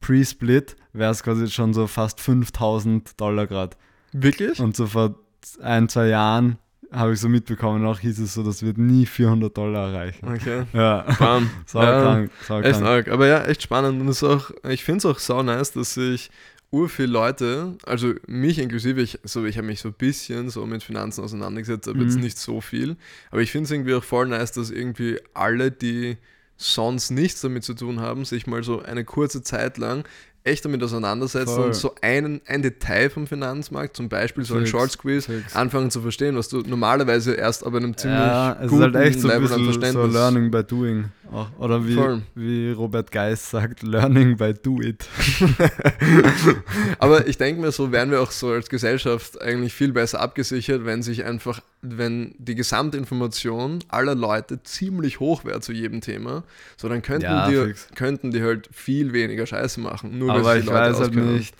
[0.00, 3.76] pre-Split wäre es quasi schon so fast 5000 Dollar gerade.
[4.08, 4.22] Okay.
[4.24, 4.60] Wirklich?
[4.60, 5.14] Und so vor
[5.62, 6.58] ein, zwei Jahren
[6.92, 10.26] habe ich so mitbekommen, auch hieß es so, das wird nie 400 Dollar erreichen.
[10.26, 10.64] Okay.
[10.72, 11.48] Ja, Bam.
[11.66, 12.84] saukrank, Echt saukrank.
[12.84, 13.08] arg.
[13.08, 14.00] Aber ja, echt spannend.
[14.00, 16.30] Und es ist auch, ich finde es auch sau nice, dass sich
[16.72, 20.66] ur viele Leute, also mich inklusive, ich, so, ich habe mich so ein bisschen so
[20.66, 22.22] mit Finanzen auseinandergesetzt, aber jetzt Mhm.
[22.22, 22.96] nicht so viel.
[23.30, 26.16] Aber ich finde es irgendwie auch voll nice, dass irgendwie alle, die
[26.56, 30.04] sonst nichts damit zu tun haben, sich mal so eine kurze Zeit lang
[30.44, 31.66] echt damit auseinandersetzen Voll.
[31.66, 36.00] und so einen, ein Detail vom Finanzmarkt, zum Beispiel so ein Short Squeeze, anfangen zu
[36.00, 39.28] verstehen, was du normalerweise erst aber einem ziemlich Ja, es ist guten halt echt so
[39.28, 41.04] ein bisschen so Learning by Doing.
[41.32, 41.48] Auch.
[41.58, 42.22] Oder wie, Voll.
[42.34, 45.06] wie Robert Geis sagt, Learning by Do It.
[46.98, 50.84] Aber ich denke mir, so wären wir auch so als Gesellschaft eigentlich viel besser abgesichert,
[50.84, 56.42] wenn sich einfach, wenn die Gesamtinformation aller Leute ziemlich hoch wäre zu jedem Thema,
[56.76, 57.88] so dann könnten, Ja, die, fix.
[57.94, 60.18] könnten die halt viel weniger Scheiße machen.
[60.18, 61.54] Nur Aber ich Leute weiß halt nicht,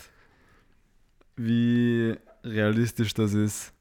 [1.37, 3.73] wie realistisch das ist.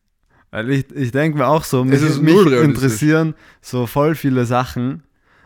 [0.52, 5.04] Weil ich, ich denke mir auch so, mich, mich interessieren so voll viele Sachen,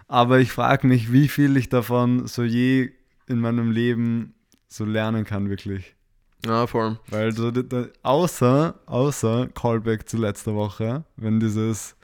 [0.08, 2.92] aber ich frage mich, wie viel ich davon so je
[3.28, 4.34] in meinem Leben
[4.68, 5.96] so lernen kann, wirklich.
[6.46, 7.00] Ja, voll.
[7.08, 7.52] Weil so,
[8.02, 11.96] außer, außer Callback zu letzter Woche, wenn dieses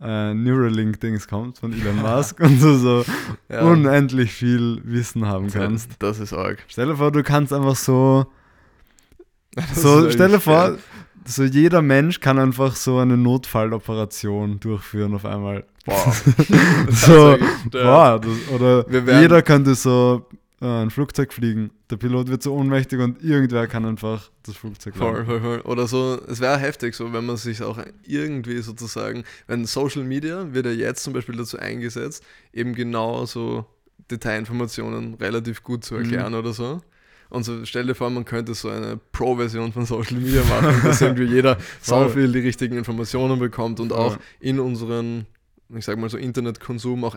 [0.00, 3.04] äh, Neuralink-Dings kommt von Elon Musk und du so
[3.48, 3.62] Ja.
[3.62, 5.90] unendlich viel Wissen haben kannst.
[5.98, 6.58] Das ist arg.
[6.68, 8.26] Stell dir vor, du kannst einfach so,
[9.54, 10.78] Das so stell dir vor, geil.
[11.26, 15.64] so jeder Mensch kann einfach so eine Notfalloperation durchführen auf einmal.
[15.84, 16.12] Boah.
[16.90, 17.36] so,
[17.70, 20.26] boah, das, oder jeder könnte so
[20.60, 21.70] äh, ein Flugzeug fliegen.
[21.90, 25.60] Der Pilot wird so ohnmächtig und irgendwer kann einfach das Flugzeug Voll, voll, voll.
[25.62, 30.52] Oder so, es wäre heftig, so wenn man sich auch irgendwie sozusagen, wenn Social Media
[30.52, 32.22] wird ja jetzt zum Beispiel dazu eingesetzt,
[32.52, 33.64] eben genau so
[34.10, 36.82] Detailinformationen relativ gut zu erklären oder so.
[37.30, 41.00] Und so stell dir vor, man könnte so eine Pro-Version von Social Media machen, dass
[41.00, 45.26] irgendwie jeder so viel die richtigen Informationen bekommt und auch in unseren,
[45.74, 47.16] ich sag mal so, Internetkonsum auch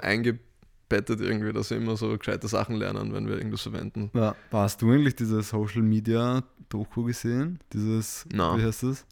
[0.91, 4.09] eingebettet irgendwie, dass wir immer so gescheite Sachen lernen, wenn wir irgendwas verwenden.
[4.13, 7.59] Ja, hast du eigentlich diese Social Media Doku gesehen?
[7.73, 8.57] Dieses, Na.
[8.57, 9.05] wie heißt das?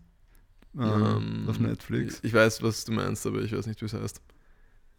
[0.78, 2.20] Ähm, Ähm, auf Netflix.
[2.24, 4.22] Ich weiß, was du meinst, aber ich weiß nicht, wie es heißt.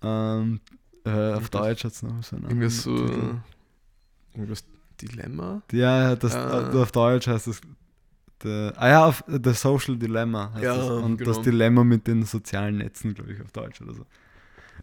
[0.03, 0.61] Ähm,
[1.05, 2.97] äh, auf Deutsch hat es noch so einen Irgendwas so.
[2.97, 3.35] Titel.
[4.35, 4.65] Irgendwas
[5.01, 5.63] Dilemma?
[5.73, 6.71] Ja, ja, das, Ah.
[6.73, 7.61] äh, auf Deutsch heißt es.
[8.43, 10.89] The, ah ja, auf The Social Dilemma heißt Ja, das.
[10.89, 11.31] Und genau.
[11.33, 14.07] das Dilemma mit den sozialen Netzen, glaube ich, auf Deutsch oder so.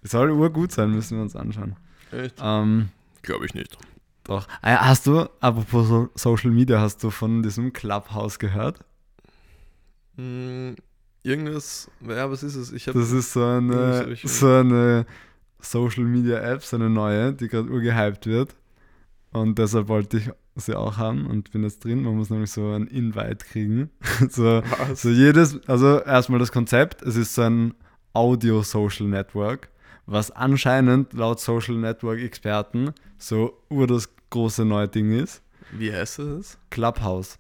[0.03, 1.75] Es soll urgut sein, müssen wir uns anschauen.
[2.11, 2.35] Echt?
[2.41, 2.89] Ähm,
[3.21, 3.77] Glaube ich nicht.
[4.23, 4.47] doch.
[4.61, 8.79] Ah hast du, apropos so Social Media, hast du von diesem Clubhouse gehört?
[10.15, 10.75] Hm,
[11.23, 11.89] irgendwas.
[12.01, 12.71] Ja, was ist es?
[12.71, 12.99] Ich habe.
[12.99, 15.05] Das ist so eine, hab so eine
[15.59, 18.55] Social Media App, so eine neue, die gerade urgehypt wird.
[19.31, 22.01] Und deshalb wollte ich sie auch haben und bin jetzt drin.
[22.03, 23.89] Man muss nämlich so ein Invite kriegen.
[24.29, 25.01] so, Was?
[25.03, 27.73] so jedes, also erstmal das Konzept, es ist so ein
[28.13, 29.69] Audio-Social Network,
[30.07, 35.41] was anscheinend laut Social Network-Experten so ur das große neue Ding ist.
[35.71, 36.57] Wie heißt das?
[36.69, 37.37] Clubhouse.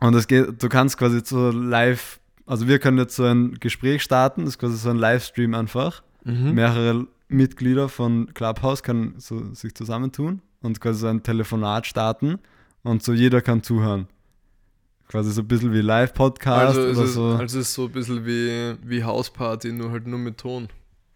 [0.00, 4.02] Und es geht, du kannst quasi so live, also wir können jetzt so ein Gespräch
[4.02, 6.02] starten, das ist quasi so ein Livestream einfach.
[6.24, 6.52] Mhm.
[6.54, 12.38] Mehrere Mitglieder von Clubhouse können so sich zusammentun und quasi so ein Telefonat starten
[12.82, 14.06] und so jeder kann zuhören.
[15.08, 17.24] Quasi so ein bisschen wie Live-Podcast Also, es oder ist, so.
[17.26, 20.68] also es ist so ein bisschen wie, wie Hausparty, nur halt nur mit Ton.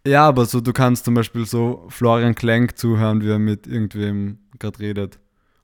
[0.07, 4.39] Ja, aber so du kannst zum Beispiel so Florian Klenk zuhören, wie er mit irgendwem
[4.59, 5.19] gerade redet.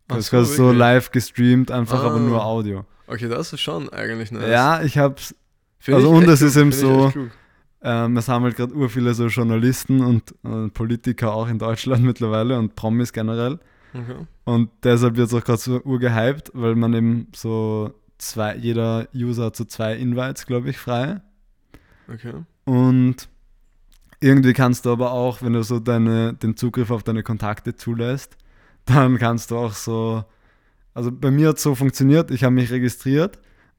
[0.09, 2.21] Das ist so, so live gestreamt, einfach aber Ah.
[2.21, 2.85] nur Audio.
[3.07, 4.49] Okay, das ist schon eigentlich nice.
[4.51, 5.35] Ja, ich hab's
[5.79, 7.13] Find also ich und es ist eben so-.
[7.83, 12.03] Ähm, es haben halt gerade ur viele so Journalisten und äh, Politiker auch in Deutschland
[12.05, 13.59] mittlerweile und Promis generell.
[13.95, 14.27] Okay.
[14.45, 19.47] Und deshalb wird es auch gerade so urgehypt, weil man eben so zwei, jeder User
[19.47, 21.21] hat so zwei Invites, glaube ich, frei.
[22.13, 22.33] Okay.
[22.65, 23.29] Und
[24.21, 28.37] irgendwie kannst du aber auch, wenn du so deine, den Zugriff auf deine Kontakte zulässt,
[28.85, 30.25] dann kannst du auch so,
[30.95, 33.39] also bei mir hat es so funktioniert, ich habe mich registriert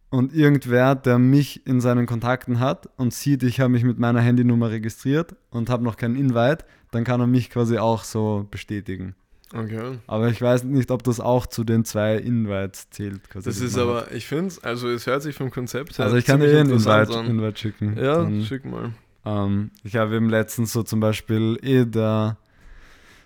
[0.10, 4.22] und irgendwer, der mich in seinen Kontakten hat und sieht, ich habe mich mit meiner
[4.22, 9.16] Handynummer registriert und habe noch keinen Invite, dann kann er mich quasi auch so bestätigen.
[9.54, 9.98] Okay.
[10.08, 13.30] Aber ich weiß nicht, ob das auch zu den zwei Invites zählt.
[13.30, 14.12] Quasi, Das ist aber, hat.
[14.12, 16.60] ich finde es, also es hört sich vom Konzept her Also ich kann dir eh
[16.60, 17.14] einen Invite.
[17.14, 17.98] Invite schicken.
[17.98, 18.92] Ja, schick mal.
[19.28, 22.38] Ähm, ich habe eben letztens so zum Beispiel eh der,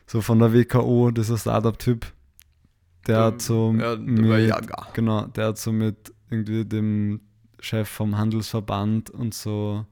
[0.08, 2.06] so von der WKO, dieser Startup-Typ,
[3.08, 4.88] der Der- hat so Ja, mit, Jaga.
[4.94, 7.22] genau, der hat so mit irgendwie dem
[7.60, 9.86] Chef vom Handelsverband und so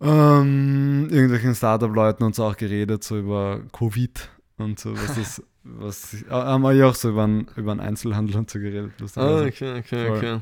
[0.00, 6.14] ähm, irgendwelchen Startup-Leuten und so auch geredet, so über Covid und so, was das, was,
[6.22, 8.92] äh, haben wir ja auch so über einen, über einen Einzelhandel und so geredet.
[9.16, 10.16] Ah, okay, okay, Voll.
[10.18, 10.40] okay.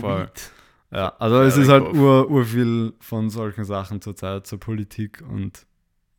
[0.00, 0.30] Voll.
[0.92, 5.22] Ja, also es Ja, ist halt ur, ur viel von solchen Sachen zurzeit, zur Politik
[5.28, 5.64] und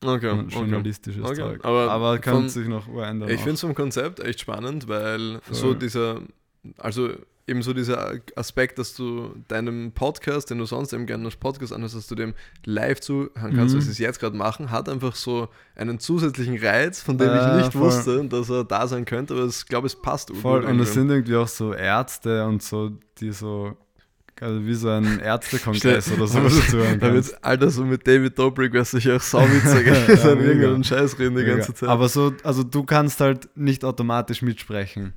[0.03, 0.55] Okay, und okay.
[0.55, 1.63] journalistisches Okay, Zeug.
[1.63, 3.29] aber Aber, kann von- sich noch urändern.
[3.29, 5.75] Ich finde es vom Konzept echt spannend, weil so Voll.
[5.77, 6.21] dieser,
[6.77, 7.09] also
[7.47, 11.71] eben so dieser Aspekt, dass du deinem Podcast, den du sonst eben gerne als Podcast
[11.73, 12.33] anhörst, dass du dem
[12.65, 13.77] live zuhören kannst, Mhm.
[13.77, 17.57] was sie es jetzt gerade machen, hat einfach so einen zusätzlichen Reiz, von dem Ja,
[17.57, 17.83] ich nicht voll.
[17.83, 21.09] wusste, dass er da sein könnte, aber ich glaube, es passt Voll, und es sind
[21.09, 23.75] irgendwie auch so Ärzte und so, die so,
[24.41, 27.01] also wie so ein Ärztekongress oder so, was du kannst.
[27.01, 30.47] wird's, Alter, so mit David Dobrik wäre sicher auch sauwitzig, Ja, mega.
[30.49, 31.55] irgendeinen Scheiß reden die Mega.
[31.55, 31.89] ganze Zeit.
[31.89, 35.13] Aber so, also du kannst halt nicht automatisch mitsprechen.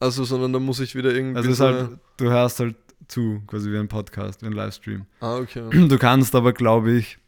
[0.00, 2.76] also, sondern da muss ich wieder irgendwie Also so, halt, du hörst halt
[3.08, 5.06] zu, quasi wie ein Podcast, wie ein Livestream.
[5.20, 5.64] ah, okay.
[5.88, 7.18] Du kannst aber, glaube ich,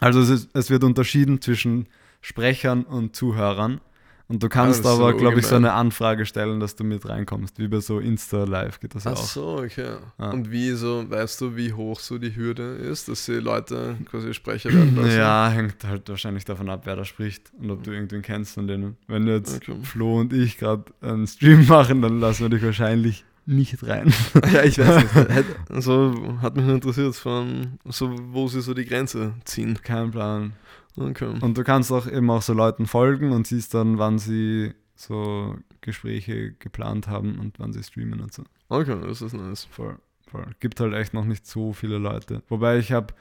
[0.00, 1.86] also es, ist, es wird unterschieden zwischen
[2.22, 3.80] Sprechern und Zuhörern.
[4.30, 7.58] Und du kannst ist aber, glaube ich, so eine Anfrage stellen, dass du mit reinkommst.
[7.58, 9.24] Wie bei so Insta-Live geht das ja Ach auch.
[9.24, 9.96] so, okay.
[10.20, 10.30] Ja.
[10.30, 14.32] Und wie so, weißt du, wie hoch so die Hürde ist, dass die Leute quasi
[14.32, 15.16] Sprecher werden lassen?
[15.18, 18.68] Ja, hängt halt wahrscheinlich davon ab, wer da spricht und ob du irgendwen kennst von
[18.68, 18.96] denen.
[19.08, 19.74] Wenn jetzt Okay.
[19.82, 24.12] Flo und ich gerade einen Stream machen, dann lassen wir dich wahrscheinlich nicht rein.
[24.52, 25.46] ja, ich weiß nicht.
[25.70, 29.76] Also hat mich nur interessiert, von so, wo sie so die Grenze ziehen.
[29.82, 30.52] Kein Plan.
[30.96, 31.38] Okay.
[31.40, 35.56] Und du kannst auch eben auch so Leuten folgen und siehst dann, wann sie so
[35.80, 38.44] Gespräche geplant haben und wann sie streamen und so.
[38.68, 39.64] Okay, das ist nice.
[39.64, 40.46] Voll, voll.
[40.60, 42.42] Gibt halt echt noch nicht so viele Leute.
[42.48, 43.14] Wobei ich habe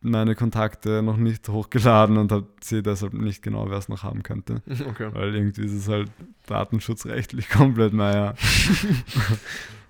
[0.00, 4.62] meine Kontakte noch nicht hochgeladen und sehe deshalb nicht genau, wer es noch haben könnte.
[4.86, 5.10] Okay.
[5.12, 6.10] Weil irgendwie ist es halt
[6.46, 8.34] datenschutzrechtlich komplett, naja.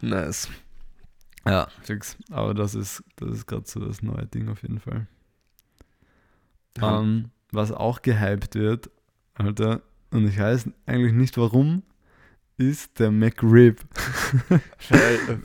[0.00, 0.48] Nice.
[1.46, 2.16] Ja, fix.
[2.30, 5.06] Aber das ist, das ist gerade so das neue Ding auf jeden Fall.
[6.80, 7.00] Ja.
[7.00, 8.90] Ähm, was auch gehypt wird,
[9.34, 11.82] Alter, und ich weiß eigentlich nicht warum,
[12.58, 13.80] ist der McRib.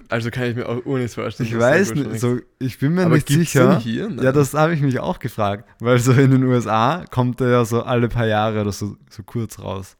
[0.09, 1.49] Also kann ich mir auch nichts vorstellen.
[1.49, 3.79] Ich weiß nicht, so, ich bin mir Aber nicht sicher.
[3.79, 4.09] hier?
[4.09, 4.23] Nein.
[4.23, 7.65] Ja, das habe ich mich auch gefragt, weil so in den USA kommt er ja
[7.65, 9.97] so alle paar Jahre oder so, so kurz raus.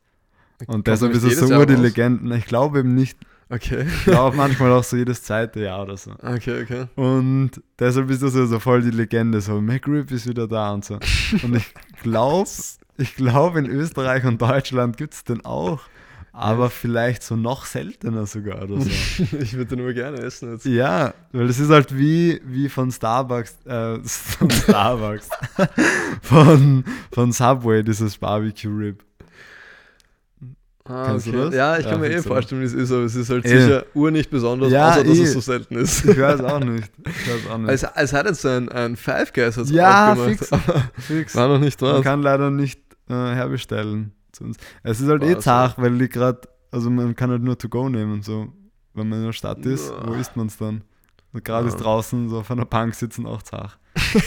[0.68, 1.76] Und deshalb ist es so Jahr ur die?
[1.76, 2.32] Legenden.
[2.34, 3.18] Ich glaube eben nicht.
[3.52, 3.86] Okay.
[3.86, 6.12] Ich glaube manchmal auch so jedes zweite Jahr oder so.
[6.22, 6.86] Okay, okay.
[6.96, 10.86] Und deshalb ist das ja so voll die Legende, so McRib ist wieder da und
[10.86, 10.98] so.
[11.44, 12.50] Und ich glaube,
[12.98, 15.82] ich glaube in Österreich und Deutschland gibt es den auch,
[16.32, 18.90] aber vielleicht so noch seltener sogar oder so.
[19.38, 20.66] ich würde den nur gerne essen jetzt.
[20.66, 25.30] ja, weil es ist halt wie, wie von Starbucks, äh, von Starbucks,
[26.22, 29.04] von, von Subway, dieses Barbecue Rib.
[30.86, 31.42] Ah, Kennst du okay.
[31.46, 31.54] das?
[31.56, 33.62] Ja, ich Ja, kann mir eh vorstellen, wie es ist, aber es ist halt Eh.
[33.62, 35.24] sicher ur nicht besonders, Ja, außer dass eh.
[35.24, 36.04] es so selten ist.
[36.06, 36.92] Ich weiß auch nicht.
[37.06, 37.70] Ich weiß auch nicht.
[37.70, 40.50] Es, es hat jetzt ein, ein Five Guys hat's Ja, fix.
[40.98, 41.36] Fix.
[41.36, 42.04] war noch nicht Man dran.
[42.04, 44.12] kann leider nicht äh, herbestellen.
[44.32, 44.58] zu uns.
[44.84, 45.44] Es ist halt eh Was?
[45.44, 46.42] zart, weil die gerade,
[46.72, 48.48] also man kann halt nur to go nehmen, so.
[48.94, 50.20] Wenn man in der Stadt ist, wo Ja.
[50.20, 50.84] isst man es dann?
[51.34, 51.74] Und gerade Ja.
[51.74, 53.78] ist draußen so auf einer Bank sitzen auch zart.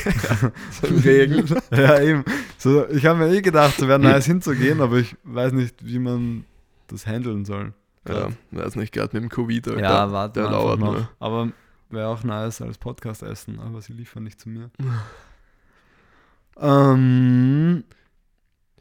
[0.80, 1.44] So im Regen.
[1.70, 2.24] ja, eben.
[2.58, 5.98] So, ich habe mir eh gedacht, es wäre nice hinzugehen, aber ich weiß nicht, wie
[5.98, 6.44] man
[6.88, 7.72] das handeln soll.
[8.08, 9.68] Ja, weiß nicht, gerade mit dem Covid.
[9.68, 9.80] Alter.
[9.80, 10.92] Ja, warte der dauert noch.
[10.92, 11.08] nur.
[11.18, 11.50] Aber
[11.90, 14.70] wäre auch nice als Podcast essen, aber sie liefern nicht zu mir.
[16.60, 17.84] ähm,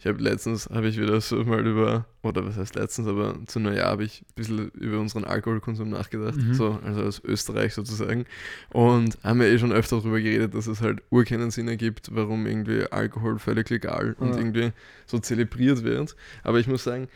[0.03, 3.61] Ich habe letztens, habe ich wieder so mal über, oder was heißt letztens, aber zu
[3.61, 6.53] Neujahr habe ich ein bisschen über unseren Alkoholkonsum nachgedacht, Mhm.
[6.55, 8.25] so, also aus Österreich sozusagen.
[8.73, 12.09] Und haben wir eh schon öfter darüber geredet, dass es halt ur keinen Sinn ergibt,
[12.13, 14.39] warum irgendwie Alkohol völlig legal und Ja.
[14.39, 14.73] irgendwie
[15.05, 16.17] so zelebriert wird.
[16.43, 17.07] Aber ich muss sagen,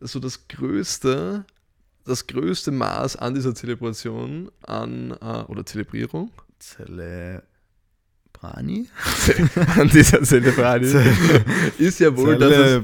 [0.00, 1.44] so das größte,
[2.06, 7.42] das größte Maß an dieser Zelebration, an, äh, oder Zelebrierung, Celebrani?
[9.78, 11.02] an dieser Zelebration,
[11.78, 12.82] ist ja wohl, dass es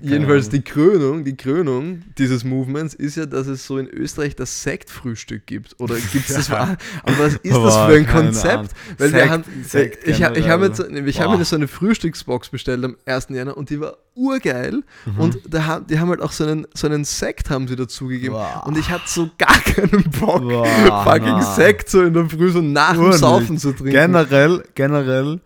[0.00, 4.62] Jedenfalls die Krönung, die Krönung dieses Movements ist ja, dass es so in Österreich das
[4.62, 5.74] Sektfrühstück gibt.
[5.80, 6.50] Oder gibt es das?
[6.50, 6.78] Aber
[7.18, 8.70] was ist das für ein Konzept?
[8.98, 11.38] Weil wir Sekt- haben, Sekt ich, hab- ich habe Boah.
[11.38, 13.28] mir so eine Frühstücksbox bestellt am 1.
[13.30, 14.82] Januar und die war urgeil.
[15.06, 15.18] Mhm.
[15.18, 18.34] Und da die haben halt auch so einen, so einen Sekt haben sie dazugegeben.
[18.34, 18.64] Boah.
[18.66, 21.42] Und ich hatte so gar keinen Bock, Boah, fucking na.
[21.42, 23.18] Sekt so in der Früh so nach dem Ur nicht.
[23.18, 23.92] Saufen zu trinken.
[23.92, 25.40] Generell, generell,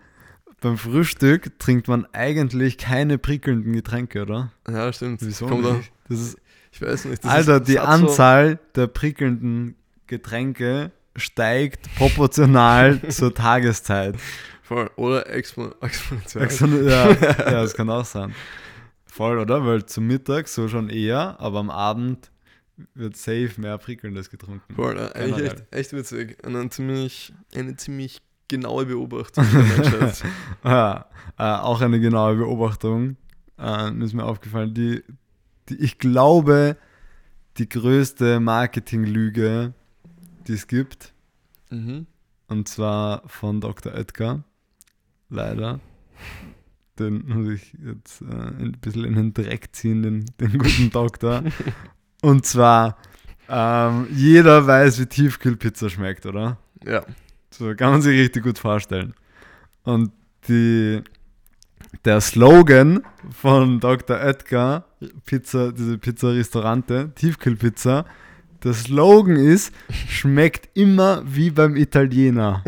[0.61, 4.51] beim Frühstück trinkt man eigentlich keine prickelnden Getränke, oder?
[4.69, 5.21] Ja, stimmt.
[5.23, 5.93] Wieso nicht?
[6.09, 6.39] Das ist,
[6.73, 7.25] Ich weiß nicht.
[7.25, 9.77] das Alter, ist, die hat so- Anzahl der prickelnden
[10.07, 14.17] Getränke steigt proportional zur Tageszeit.
[14.67, 14.91] Voll.
[14.97, 16.45] Oder expo exponentiell.
[16.45, 18.35] Exon- ja, ja, das kann auch sein.
[19.07, 19.65] Voll, oder?
[19.65, 22.31] Weil zum Mittag so schon eher, aber am Abend
[22.95, 24.75] wird safe mehr Prickelndes getrunken.
[24.75, 26.45] Voll, äh, eigentlich echt, echt witzig.
[26.45, 30.25] Und eine ziemlich, eine ziemlich genaue Beobachtung der Menschheit.
[30.65, 31.07] Ja,
[31.39, 33.17] äh, auch eine genaue Beobachtung
[33.59, 35.03] äh, ist mir aufgefallen, die,
[35.69, 36.77] die ich glaube,
[37.59, 39.73] die größte Marketinglüge,
[40.47, 41.15] die es gibt,
[41.71, 42.07] mhm.
[42.49, 43.95] und zwar von Dr.
[43.95, 44.45] Oetker,
[45.29, 45.81] leider.
[46.99, 51.43] Den muss ich jetzt äh, ein bisschen in den Dreck ziehen, den, den guten Doktor.
[52.23, 52.97] Und zwar,
[53.49, 56.59] ähm, jeder weiß, wie Tiefkühlpizza schmeckt, oder?
[56.85, 57.05] Ja.
[57.51, 59.15] So kann man sich richtig gut vorstellen.
[59.85, 60.11] Und
[60.49, 61.03] die,
[62.05, 64.17] der Slogan von Dr.
[64.17, 64.87] Oetker,
[65.25, 68.07] Pizza, diese Pizza-Restaurante, Tiefkühlpizza,
[68.67, 69.73] der Slogan ist,
[70.09, 72.65] schmeckt immer wie beim Italiener.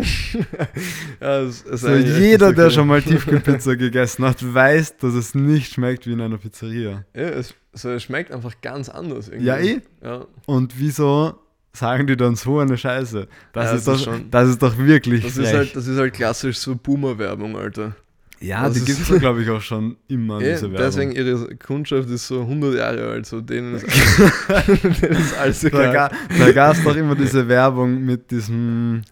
[1.21, 5.73] ja es ist So jeder, der schon mal Tiefkühlpizza gegessen hat, weiß, dass es nicht
[5.73, 7.05] schmeckt wie in einer Pizzeria.
[7.15, 9.29] Ja, es, so, es schmeckt einfach ganz anders.
[9.29, 9.47] Irgendwie.
[9.47, 9.81] Ja, eh.
[10.03, 10.25] Ja.
[10.47, 11.35] Und wieso
[11.73, 13.27] sagen die dann so eine Scheiße?
[13.53, 15.45] Das, Ja, ist, das doch, das ist doch wirklich Das, frech.
[15.47, 17.97] ist halt, das ist halt klassisch so Boomer-Werbung, Alter.
[18.41, 20.77] Ja, Das die gibt es, glaube ich, auch schon immer, Ja, diese Werbung.
[20.87, 23.85] deswegen ihre Kundschaft ist so 100 Jahre alt, so denen ist
[24.49, 25.93] alles, denen ist alles da egal.
[25.93, 29.03] ga, da gab es doch immer diese Werbung mit diesem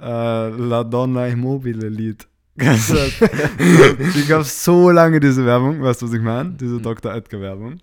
[0.00, 2.26] äh, La Donna Immobile Lied.
[2.58, 2.96] Also,
[3.58, 6.50] die gab es so lange, diese Werbung, weißt du, was ich meine?
[6.58, 7.12] Diese Dr.
[7.12, 7.80] Oetker Werbung.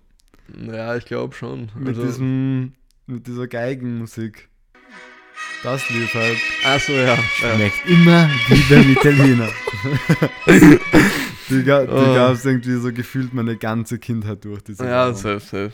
[0.66, 1.70] Ja, ich glaube schon.
[1.78, 2.72] Mit, Also- diesem,
[3.06, 4.48] mit dieser Geigenmusik.
[5.62, 6.36] Das lief halt.
[6.66, 7.14] Ach so, ja.
[7.14, 7.54] ja.
[7.54, 9.48] Schmeckt immer wie beim Italiener.
[11.50, 12.14] Die, ga, die Oh.
[12.14, 14.62] gab es irgendwie so gefühlt meine ganze Kindheit durch.
[14.62, 15.72] Diese Ja, safe, safe.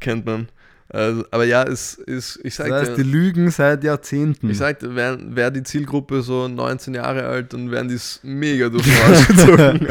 [0.00, 0.48] Kennt man.
[0.88, 4.50] Also, aber ja, es ist, ich Das sag heißt, die dir, lügen seit Jahrzehnten.
[4.50, 8.82] ich sag wäre wär die Zielgruppe so 19 Jahre alt, dann wären die mega durch
[8.84, 9.86] den.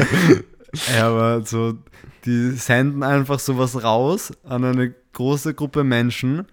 [0.96, 1.74] Ja, aber so,
[2.24, 6.46] die senden einfach sowas raus an eine große Gruppe Menschen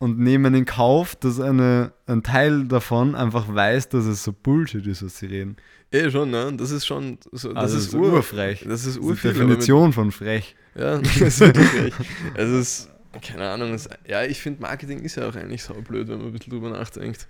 [0.00, 4.84] und nehmen in Kauf, dass eine, ein Teil davon einfach weiß, dass es so Bullshit
[4.86, 5.56] ist, was sie reden.
[5.92, 6.52] eh schon, ne?
[6.56, 8.64] Das ist schon, so, das Also ist so ur, urfrech.
[8.66, 9.30] Das ist Das ist urviel.
[9.30, 10.56] aber mit- Definition von frech.
[10.74, 11.94] Ja, das ist wirklich frech.
[12.34, 12.90] Es ist,
[13.22, 16.26] keine Ahnung, es, ja, ich finde Marketing ist ja auch eigentlich so blöd, wenn man
[16.28, 17.28] ein bisschen drüber nachdenkt.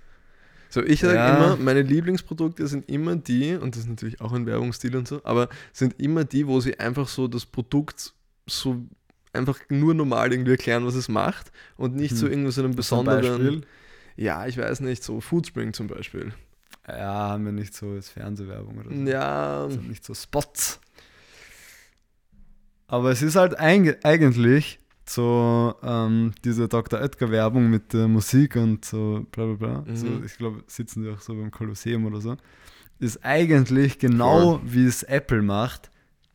[0.69, 1.35] So, ich sage Ja.
[1.35, 5.19] immer, meine Lieblingsprodukte sind immer die, und das ist natürlich auch ein Werbungsstil und so,
[5.25, 8.13] aber sind immer die, wo sie einfach so das Produkt
[8.47, 8.85] so
[9.33, 12.49] einfach nur normal irgendwie erklären, was es macht und nicht so Hm.
[12.51, 13.21] so einen Zum besonderen.
[13.21, 13.61] Beispiel.
[14.17, 16.33] Ja, ich weiß nicht, so Foodspring zum Beispiel.
[16.87, 19.01] Ja, haben wir nicht so als Fernsehwerbung oder so.
[19.09, 20.79] Ja, Also nicht so Spots.
[22.87, 26.99] Aber es ist halt eigentlich so ähm, diese Dr.
[27.01, 29.81] Oetker-Werbung mit der Musik und so bla bla bla.
[29.87, 29.95] Mhm.
[29.95, 32.37] So, ich glaube, sitzen die auch so beim Kolosseum oder so.
[32.99, 35.89] Ist eigentlich genau wie es Apple macht,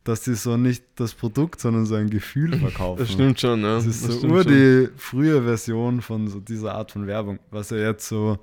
[0.09, 2.99] dass sie so nicht das Produkt, sondern so ein Gefühl verkaufen.
[3.01, 3.69] das stimmt schon, ne?
[3.75, 7.71] Das ist so stimmt nur die frühe Version von so dieser Art von Werbung, was
[7.71, 8.39] ja jetzt so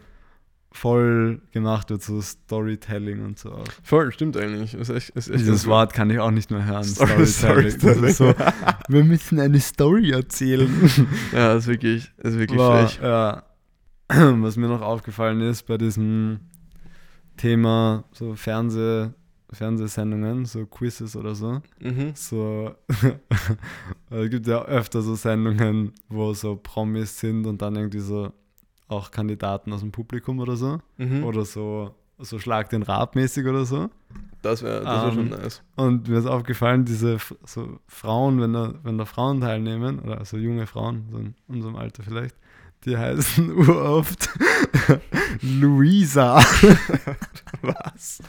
[0.72, 3.64] voll gemacht wird, so Storytelling und so auch.
[3.84, 4.74] Voll, stimmt eigentlich.
[4.74, 6.84] Ist echt, ist echt Dieses Wort kann ich auch nicht mehr hören.
[6.84, 8.02] Story- Storytelling.
[8.02, 8.34] Das ist so,
[8.88, 10.70] wir müssen eine Story erzählen.
[11.32, 13.00] Ja, ist wirklich, ist wirklich Aber, frech.
[13.04, 13.44] ja,
[14.42, 16.40] was mir noch aufgefallen ist bei diesem
[17.38, 19.10] Thema so Fernseh,
[19.54, 22.12] Fernsehsendungen, so Quizzes oder so, Mhm.
[22.16, 22.76] so
[24.10, 28.32] es gibt ja öfter so Sendungen, wo so Promis sind und dann irgendwie so
[28.88, 30.80] auch Kandidaten aus dem Publikum oder so.
[30.98, 31.24] Mhm.
[31.24, 33.90] Oder so, so Schlag den Rab mäßig oder so.
[34.42, 35.64] Das wäre das wär Ähm, schon nice.
[35.76, 40.38] Und mir ist aufgefallen, diese so Frauen, wenn da, wenn da Frauen teilnehmen, oder also
[40.38, 42.36] junge Frauen, so in unserem Alter vielleicht,
[42.86, 44.30] die heißen uroft
[45.42, 46.38] Luisa.
[47.62, 48.20] Was?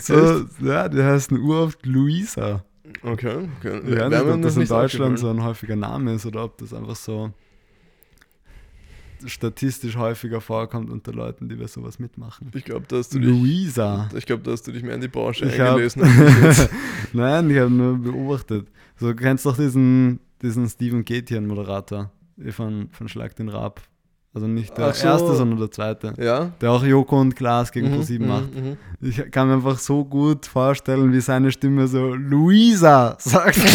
[0.00, 2.64] So, ja, die heißen uroft Luisa.
[3.02, 3.48] Okay.
[3.58, 3.80] okay.
[3.86, 6.72] Ich weiß nicht, ob das in Deutschland so ein häufiger Name ist oder ob das
[6.72, 7.32] einfach so
[9.24, 12.50] statistisch häufiger vorkommt unter Leuten, die bei sowas mitmachen.
[12.54, 13.28] Ich glaube, da hast du dich.
[13.28, 14.08] Luisa.
[14.14, 16.02] Ich glaube, da hast du dich mehr in die Branche Ich eingelesen.
[16.42, 16.70] jetzt.
[17.12, 18.68] Nein, ich habe nur beobachtet.
[18.98, 22.10] So, du kennst doch diesen, diesen Steven Gätjen-Moderator
[22.50, 23.80] von, von Schlag den Rab.
[24.34, 25.06] Also nicht der so.
[25.06, 26.12] erste, sondern der zweite.
[26.18, 26.50] ja?
[26.60, 28.54] Der auch Joko und Klaas gegen Mhm, ProSieben mhm, macht.
[28.54, 28.76] mhm.
[29.00, 33.58] Ich kann mir einfach so gut vorstellen, wie seine Stimme so Luisa sagt.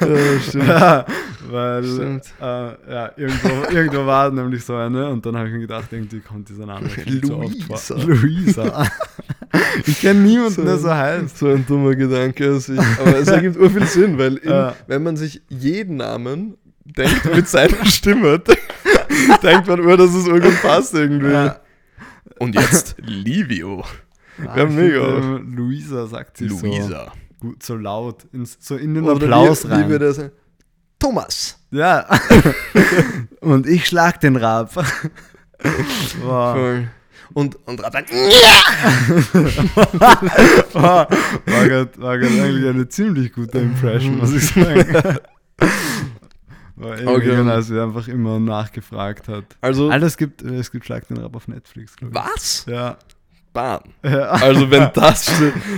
[0.00, 0.66] Ja, stimmt.
[0.68, 1.06] ja,
[1.50, 2.24] weil Stimmt.
[2.40, 6.20] äh, ja, irgendwo, irgendwo war nämlich so eine und dann habe ich mir gedacht, irgendwie
[6.20, 7.98] kommt dieser Name viel zu oft vor.
[7.98, 8.86] Luisa.
[9.86, 11.38] ich kenne niemanden, der so heißt.
[11.38, 12.58] So ein dummer Gedanke.
[12.60, 14.74] sich- Aber es ergibt ur viel Sinn, weil in, Ja.
[14.86, 18.40] wenn man sich jeden Namen denkt mit seiner Stimme,
[19.42, 21.30] denkt man ur, dass es irgendwann passt irgendwie.
[21.32, 21.60] Ja.
[22.38, 23.84] Und jetzt Livio.
[24.46, 25.04] Ah, Ja, ich mega.
[25.20, 26.56] finde, ähm, Luisa sagt sie so,
[27.38, 29.88] gut, so laut, ins, so in den Oder Applaus wie, rein.
[29.88, 30.30] Wie sagen?
[30.98, 31.58] Thomas.
[31.70, 32.06] Ja.
[33.40, 34.74] und ich schlag den Rab.
[36.22, 36.56] Wow.
[36.56, 36.88] Voll.
[37.34, 37.90] Und, und war
[41.68, 45.18] grad, war grad eigentlich eine ziemlich gute Impression, muss ich sagen.
[46.76, 47.40] War irgendwie Okay.
[47.40, 47.50] okay.
[47.50, 49.44] als wir einfach immer nachgefragt hat.
[49.60, 52.24] Also, Alter, es gibt, es gibt Schlag den Rab auf Netflix, glaube ich.
[52.24, 52.66] was?
[52.68, 52.96] Ja.
[53.52, 53.80] Bam.
[54.02, 54.30] ja.
[54.30, 55.26] Also, wenn das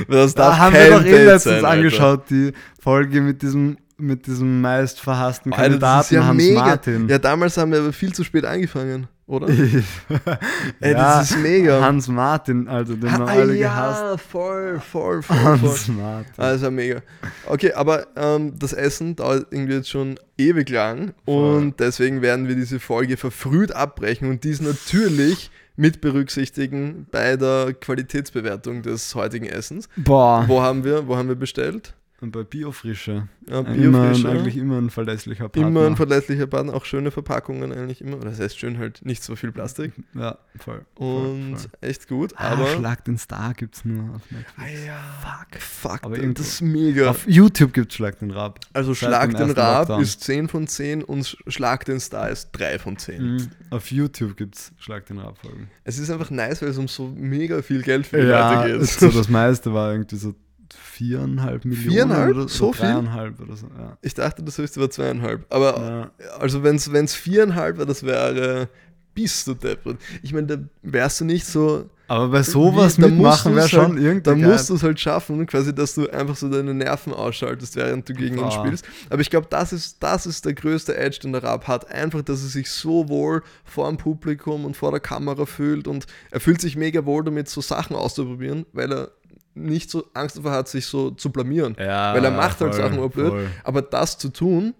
[0.08, 1.68] das Da darf haben wir kein doch eh letztens Alter.
[1.68, 6.64] angeschaut, die Folge mit diesem, mit diesem meist verhassten Alter, Kandidaten ja Hans mega.
[6.64, 7.08] Martin.
[7.08, 9.48] Ja, damals haben wir aber viel zu spät angefangen, oder?
[9.48, 9.82] Ey,
[10.80, 11.80] Ey, das ist mega.
[11.80, 14.00] Hans Martin, also den haben Ah, alle gehasst.
[14.02, 15.60] ja, voll, voll, voll, voll.
[15.60, 16.32] Hans Martin.
[16.36, 17.02] Also mega.
[17.46, 21.56] Okay, aber ähm, das Essen dauert irgendwie jetzt schon ewig lang Voll.
[21.56, 27.74] und deswegen werden wir diese Folge verfrüht abbrechen und dies natürlich mit berücksichtigen bei der
[27.74, 29.88] Qualitätsbewertung des heutigen Essens.
[29.96, 30.44] Boah.
[30.46, 31.94] Wo haben wir, wo haben wir bestellt?
[32.22, 33.28] Und bei Biofrische.
[33.46, 34.28] Ja, Biofrische.
[34.30, 35.68] eigentlich immer ein verlässlicher Partner.
[35.68, 38.16] Immer ein verlässlicher Partner, auch schöne Verpackungen eigentlich immer.
[38.16, 40.86] Das heißt schön halt nicht so viel Plastik Ja, voll.
[40.94, 41.70] und voll, voll.
[41.88, 42.32] echt gut.
[42.36, 44.52] Ah, Aber Schlag den Star gibt's nur auf Netflix.
[44.56, 47.10] Ah ja, fuck, fuck, Aber das irgendwo- ist mega.
[47.10, 48.60] Auf YouTube gibt's Schlag den Rab.
[48.72, 50.02] Also Seit Schlag den Rab Lockdown.
[50.02, 53.22] ist 10 von 10 und Schlag den Star ist 3 von 10.
[53.34, 53.48] Mhm.
[53.68, 55.68] Auf YouTube gibt's Schlag den Rab Folgen.
[55.84, 58.78] Es ist einfach nice, weil es um so mega viel Geld für die Ja, Leute
[58.78, 58.88] geht.
[58.88, 60.34] so das meiste war irgendwie so
[60.76, 62.36] viereinhalb Millionen Viereinhalb?
[62.36, 62.86] oder So viel?
[62.86, 63.66] dreieinhalb oder so.
[63.78, 63.96] Ja.
[64.02, 65.44] Ich dachte, das höchste war zweieinhalb.
[65.52, 66.38] Aber Ja.
[66.38, 68.68] also wenn es viereinhalb wäre, das wäre,
[69.14, 69.96] bist du deppert.
[70.22, 73.98] Ich meine, da wärst du nicht so, Aber bei sowas Wie- mitmachen wäre schon halt,
[73.98, 77.74] irgendwie Da musst du es halt schaffen, quasi, dass du einfach so deine Nerven ausschaltest,
[77.76, 78.84] während du gegen ihn spielst.
[79.10, 81.90] Aber ich glaube, das ist, das ist der größte Edge, den der Rab hat.
[81.90, 86.06] Einfach, dass er sich so wohl vor dem Publikum und vor der Kamera fühlt und
[86.30, 89.10] er fühlt sich mega wohl damit, so Sachen auszuprobieren, weil er
[89.56, 91.74] nicht so Angst davor hat, sich so zu blamieren.
[91.78, 93.28] Ja, weil er macht halt voll, Sachen auch blöd.
[93.30, 93.46] voll.
[93.64, 94.74] Aber das zu tun,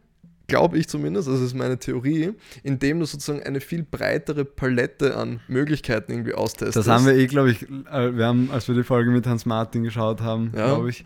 [0.49, 5.41] glaube ich zumindest, das ist meine Theorie, indem du sozusagen eine viel breitere Palette an
[5.49, 6.77] Möglichkeiten irgendwie austestest.
[6.77, 9.45] Das haben wir eh, glaube ich, äh, wir haben, als wir die Folge mit Hans
[9.47, 10.67] Martin geschaut haben, Ja.
[10.67, 11.05] glaube ich,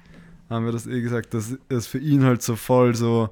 [0.51, 3.31] haben wir das eh gesagt, dass es für ihn halt so voll so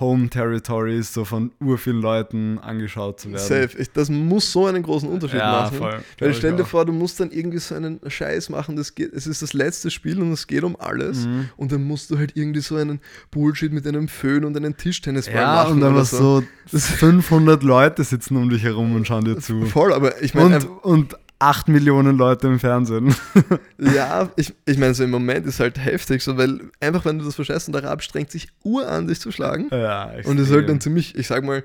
[0.00, 3.40] Home Territory ist, so von urvielen Leuten angeschaut zu werden.
[3.46, 3.78] Safe.
[3.78, 5.78] Ich, das muss so einen großen Unterschied Ja, machen.
[5.78, 6.00] voll.
[6.18, 9.26] Weil stell dir vor, du musst dann irgendwie so einen Scheiß machen, das geht, es
[9.26, 11.26] ist das letzte Spiel und es geht um alles.
[11.26, 11.50] Mhm.
[11.56, 15.34] Und dann musst du halt irgendwie so einen Bullshit mit einem Föhn und einem Tischtennisball
[15.36, 15.74] Ja, machen.
[15.74, 19.64] und dann was so 500 Leute sitzen um dich herum und schauen dir zu.
[19.66, 23.14] Voll, aber ich meine, Und, und 8 Millionen Leute im Fernsehen.
[23.78, 27.24] ja, ich, ich meine, so im Moment ist halt heftig, so, weil einfach, wenn du
[27.24, 29.68] das verscheißt und der strengt sich ur an, dich zu schlagen.
[29.72, 31.64] ja, Und ist halt dann ziemlich, ich sag mal,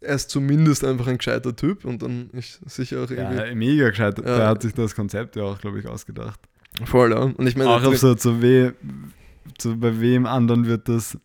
[0.00, 3.36] er ist zumindest einfach ein gescheiter Typ und dann ist sicher auch irgendwie.
[3.36, 4.16] ja, mega gescheit.
[4.18, 4.36] Ja.
[4.36, 6.38] Der hat sich das Konzept ja auch, glaube ich, ausgedacht.
[6.84, 7.20] Voll, ja.
[7.20, 8.74] Und ich meine, auch so zu, we,
[9.58, 11.18] zu bei wem anderen wird das,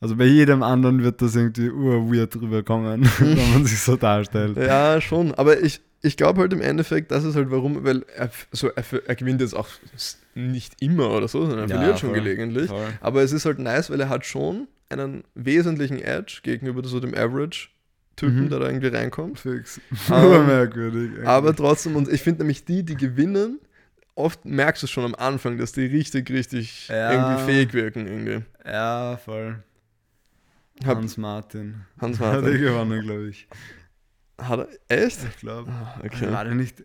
[0.00, 4.56] also bei jedem anderen wird das irgendwie ur-weird rüberkommen, wenn man sich so darstellt.
[4.56, 5.34] Ja, schon.
[5.34, 8.84] Aber ich, ich glaube halt im Endeffekt, das ist halt warum, weil er, so, er,
[9.06, 9.68] er gewinnt jetzt auch
[10.34, 12.20] nicht immer oder so, sondern er Ja, verliert schon voll.
[12.20, 12.68] gelegentlich.
[12.68, 12.88] Voll.
[13.00, 17.14] Aber es ist halt nice, weil er hat schon einen wesentlichen Edge gegenüber so dem
[17.14, 18.48] Average-Typen, Mhm.
[18.48, 19.38] der da irgendwie reinkommt.
[19.40, 19.80] Fix.
[20.08, 21.10] Ähm, Urmerkwürdig.
[21.12, 21.26] eigentlich.
[21.26, 23.60] Aber trotzdem, und ich finde nämlich die, die gewinnen,
[24.14, 27.12] oft merkst du schon am Anfang, dass die richtig, richtig Ja.
[27.12, 28.06] irgendwie fähig wirken.
[28.06, 28.44] Irgendwie.
[28.66, 29.62] ja, voll.
[30.84, 31.82] Hans Martin.
[32.00, 32.60] Hans Hat er Martin.
[32.60, 33.46] gewonnen, glaube ich.
[34.40, 35.18] Hat er, echt?
[35.28, 35.70] Ich glaube.
[35.70, 36.30] Ah, Okay.
[36.32, 36.82] War der nicht.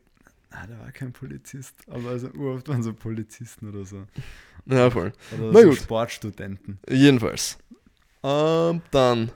[0.51, 1.74] Ah, der war kein Polizist.
[1.89, 4.03] Aber also uroft waren so Polizisten oder so.
[4.66, 5.12] Ja, voll.
[5.38, 5.78] Oder Na so gut.
[5.80, 6.80] Sportstudenten.
[6.89, 7.58] Jedenfalls.
[8.24, 9.32] Ähm, dann,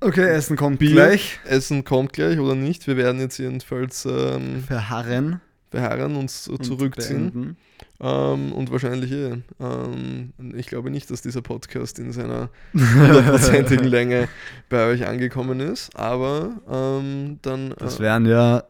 [0.00, 0.90] Okay, Essen kommt Bier.
[0.92, 1.40] gleich.
[1.46, 2.86] Essen kommt gleich oder nicht.
[2.86, 5.40] Wir werden jetzt jedenfalls ähm, Verharren.
[5.70, 7.32] Beharren, uns und zurückziehen.
[7.32, 7.56] beenden.
[8.00, 9.38] Ähm, und wahrscheinlich eh.
[9.60, 14.28] Ähm, ich glaube nicht, dass dieser Podcast in seiner hundertprozentigen Länge
[14.68, 17.74] bei euch angekommen ist, aber ähm, dann.
[17.78, 18.64] Das äh, wären ja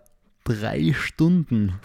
[0.45, 1.75] drei Stunden.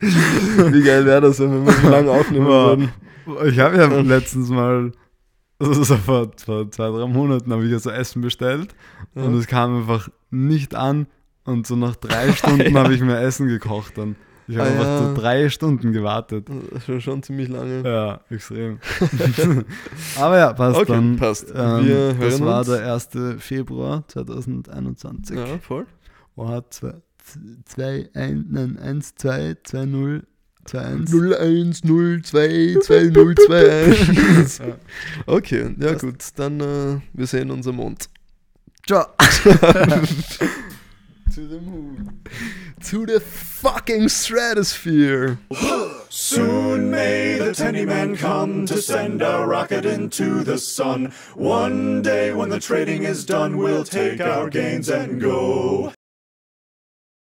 [0.00, 2.92] wie geil wäre das, wenn wir so lange aufnehmen würden?
[3.46, 4.92] Ich habe ja letztens mal,
[5.58, 8.74] also so vor, vor zwei, drei Monaten, habe ich ja so Essen bestellt
[9.14, 9.22] Ja.
[9.24, 11.06] und es kam einfach nicht an.
[11.44, 14.16] Und so nach drei Stunden habe ich mir Essen gekocht dann.
[14.48, 14.98] Ich habe Ah, einfach ja.
[14.98, 16.48] so drei Stunden gewartet.
[16.72, 17.82] Das schon, schon ziemlich lange.
[17.88, 18.78] Ja, extrem.
[20.18, 21.16] Aber ja, passt Okay, dann.
[21.16, 21.48] passt.
[21.54, 22.68] Ähm, Wir das hören war uns.
[22.68, 23.42] der 1.
[23.42, 25.36] Februar 2021.
[25.36, 25.86] Ja, voll.
[26.36, 26.80] Wo hat
[27.64, 30.22] 2, 1, nein, 1, 2, 2, 0,
[30.66, 31.82] 2, 1.
[31.84, 34.58] 01 02 2021.
[34.58, 34.76] Ja.
[35.26, 36.00] Okay, ja Passt.
[36.00, 38.08] gut, dann äh, wir sehen uns am Mond.
[38.86, 39.06] Ciao.
[41.34, 42.22] To the moon.
[42.84, 45.38] To the fucking stratosphere.
[46.08, 51.12] Soon may the Tenny Man come to send a rocket into the sun.
[51.34, 55.92] One day when the trading is done, we'll take our gains and go.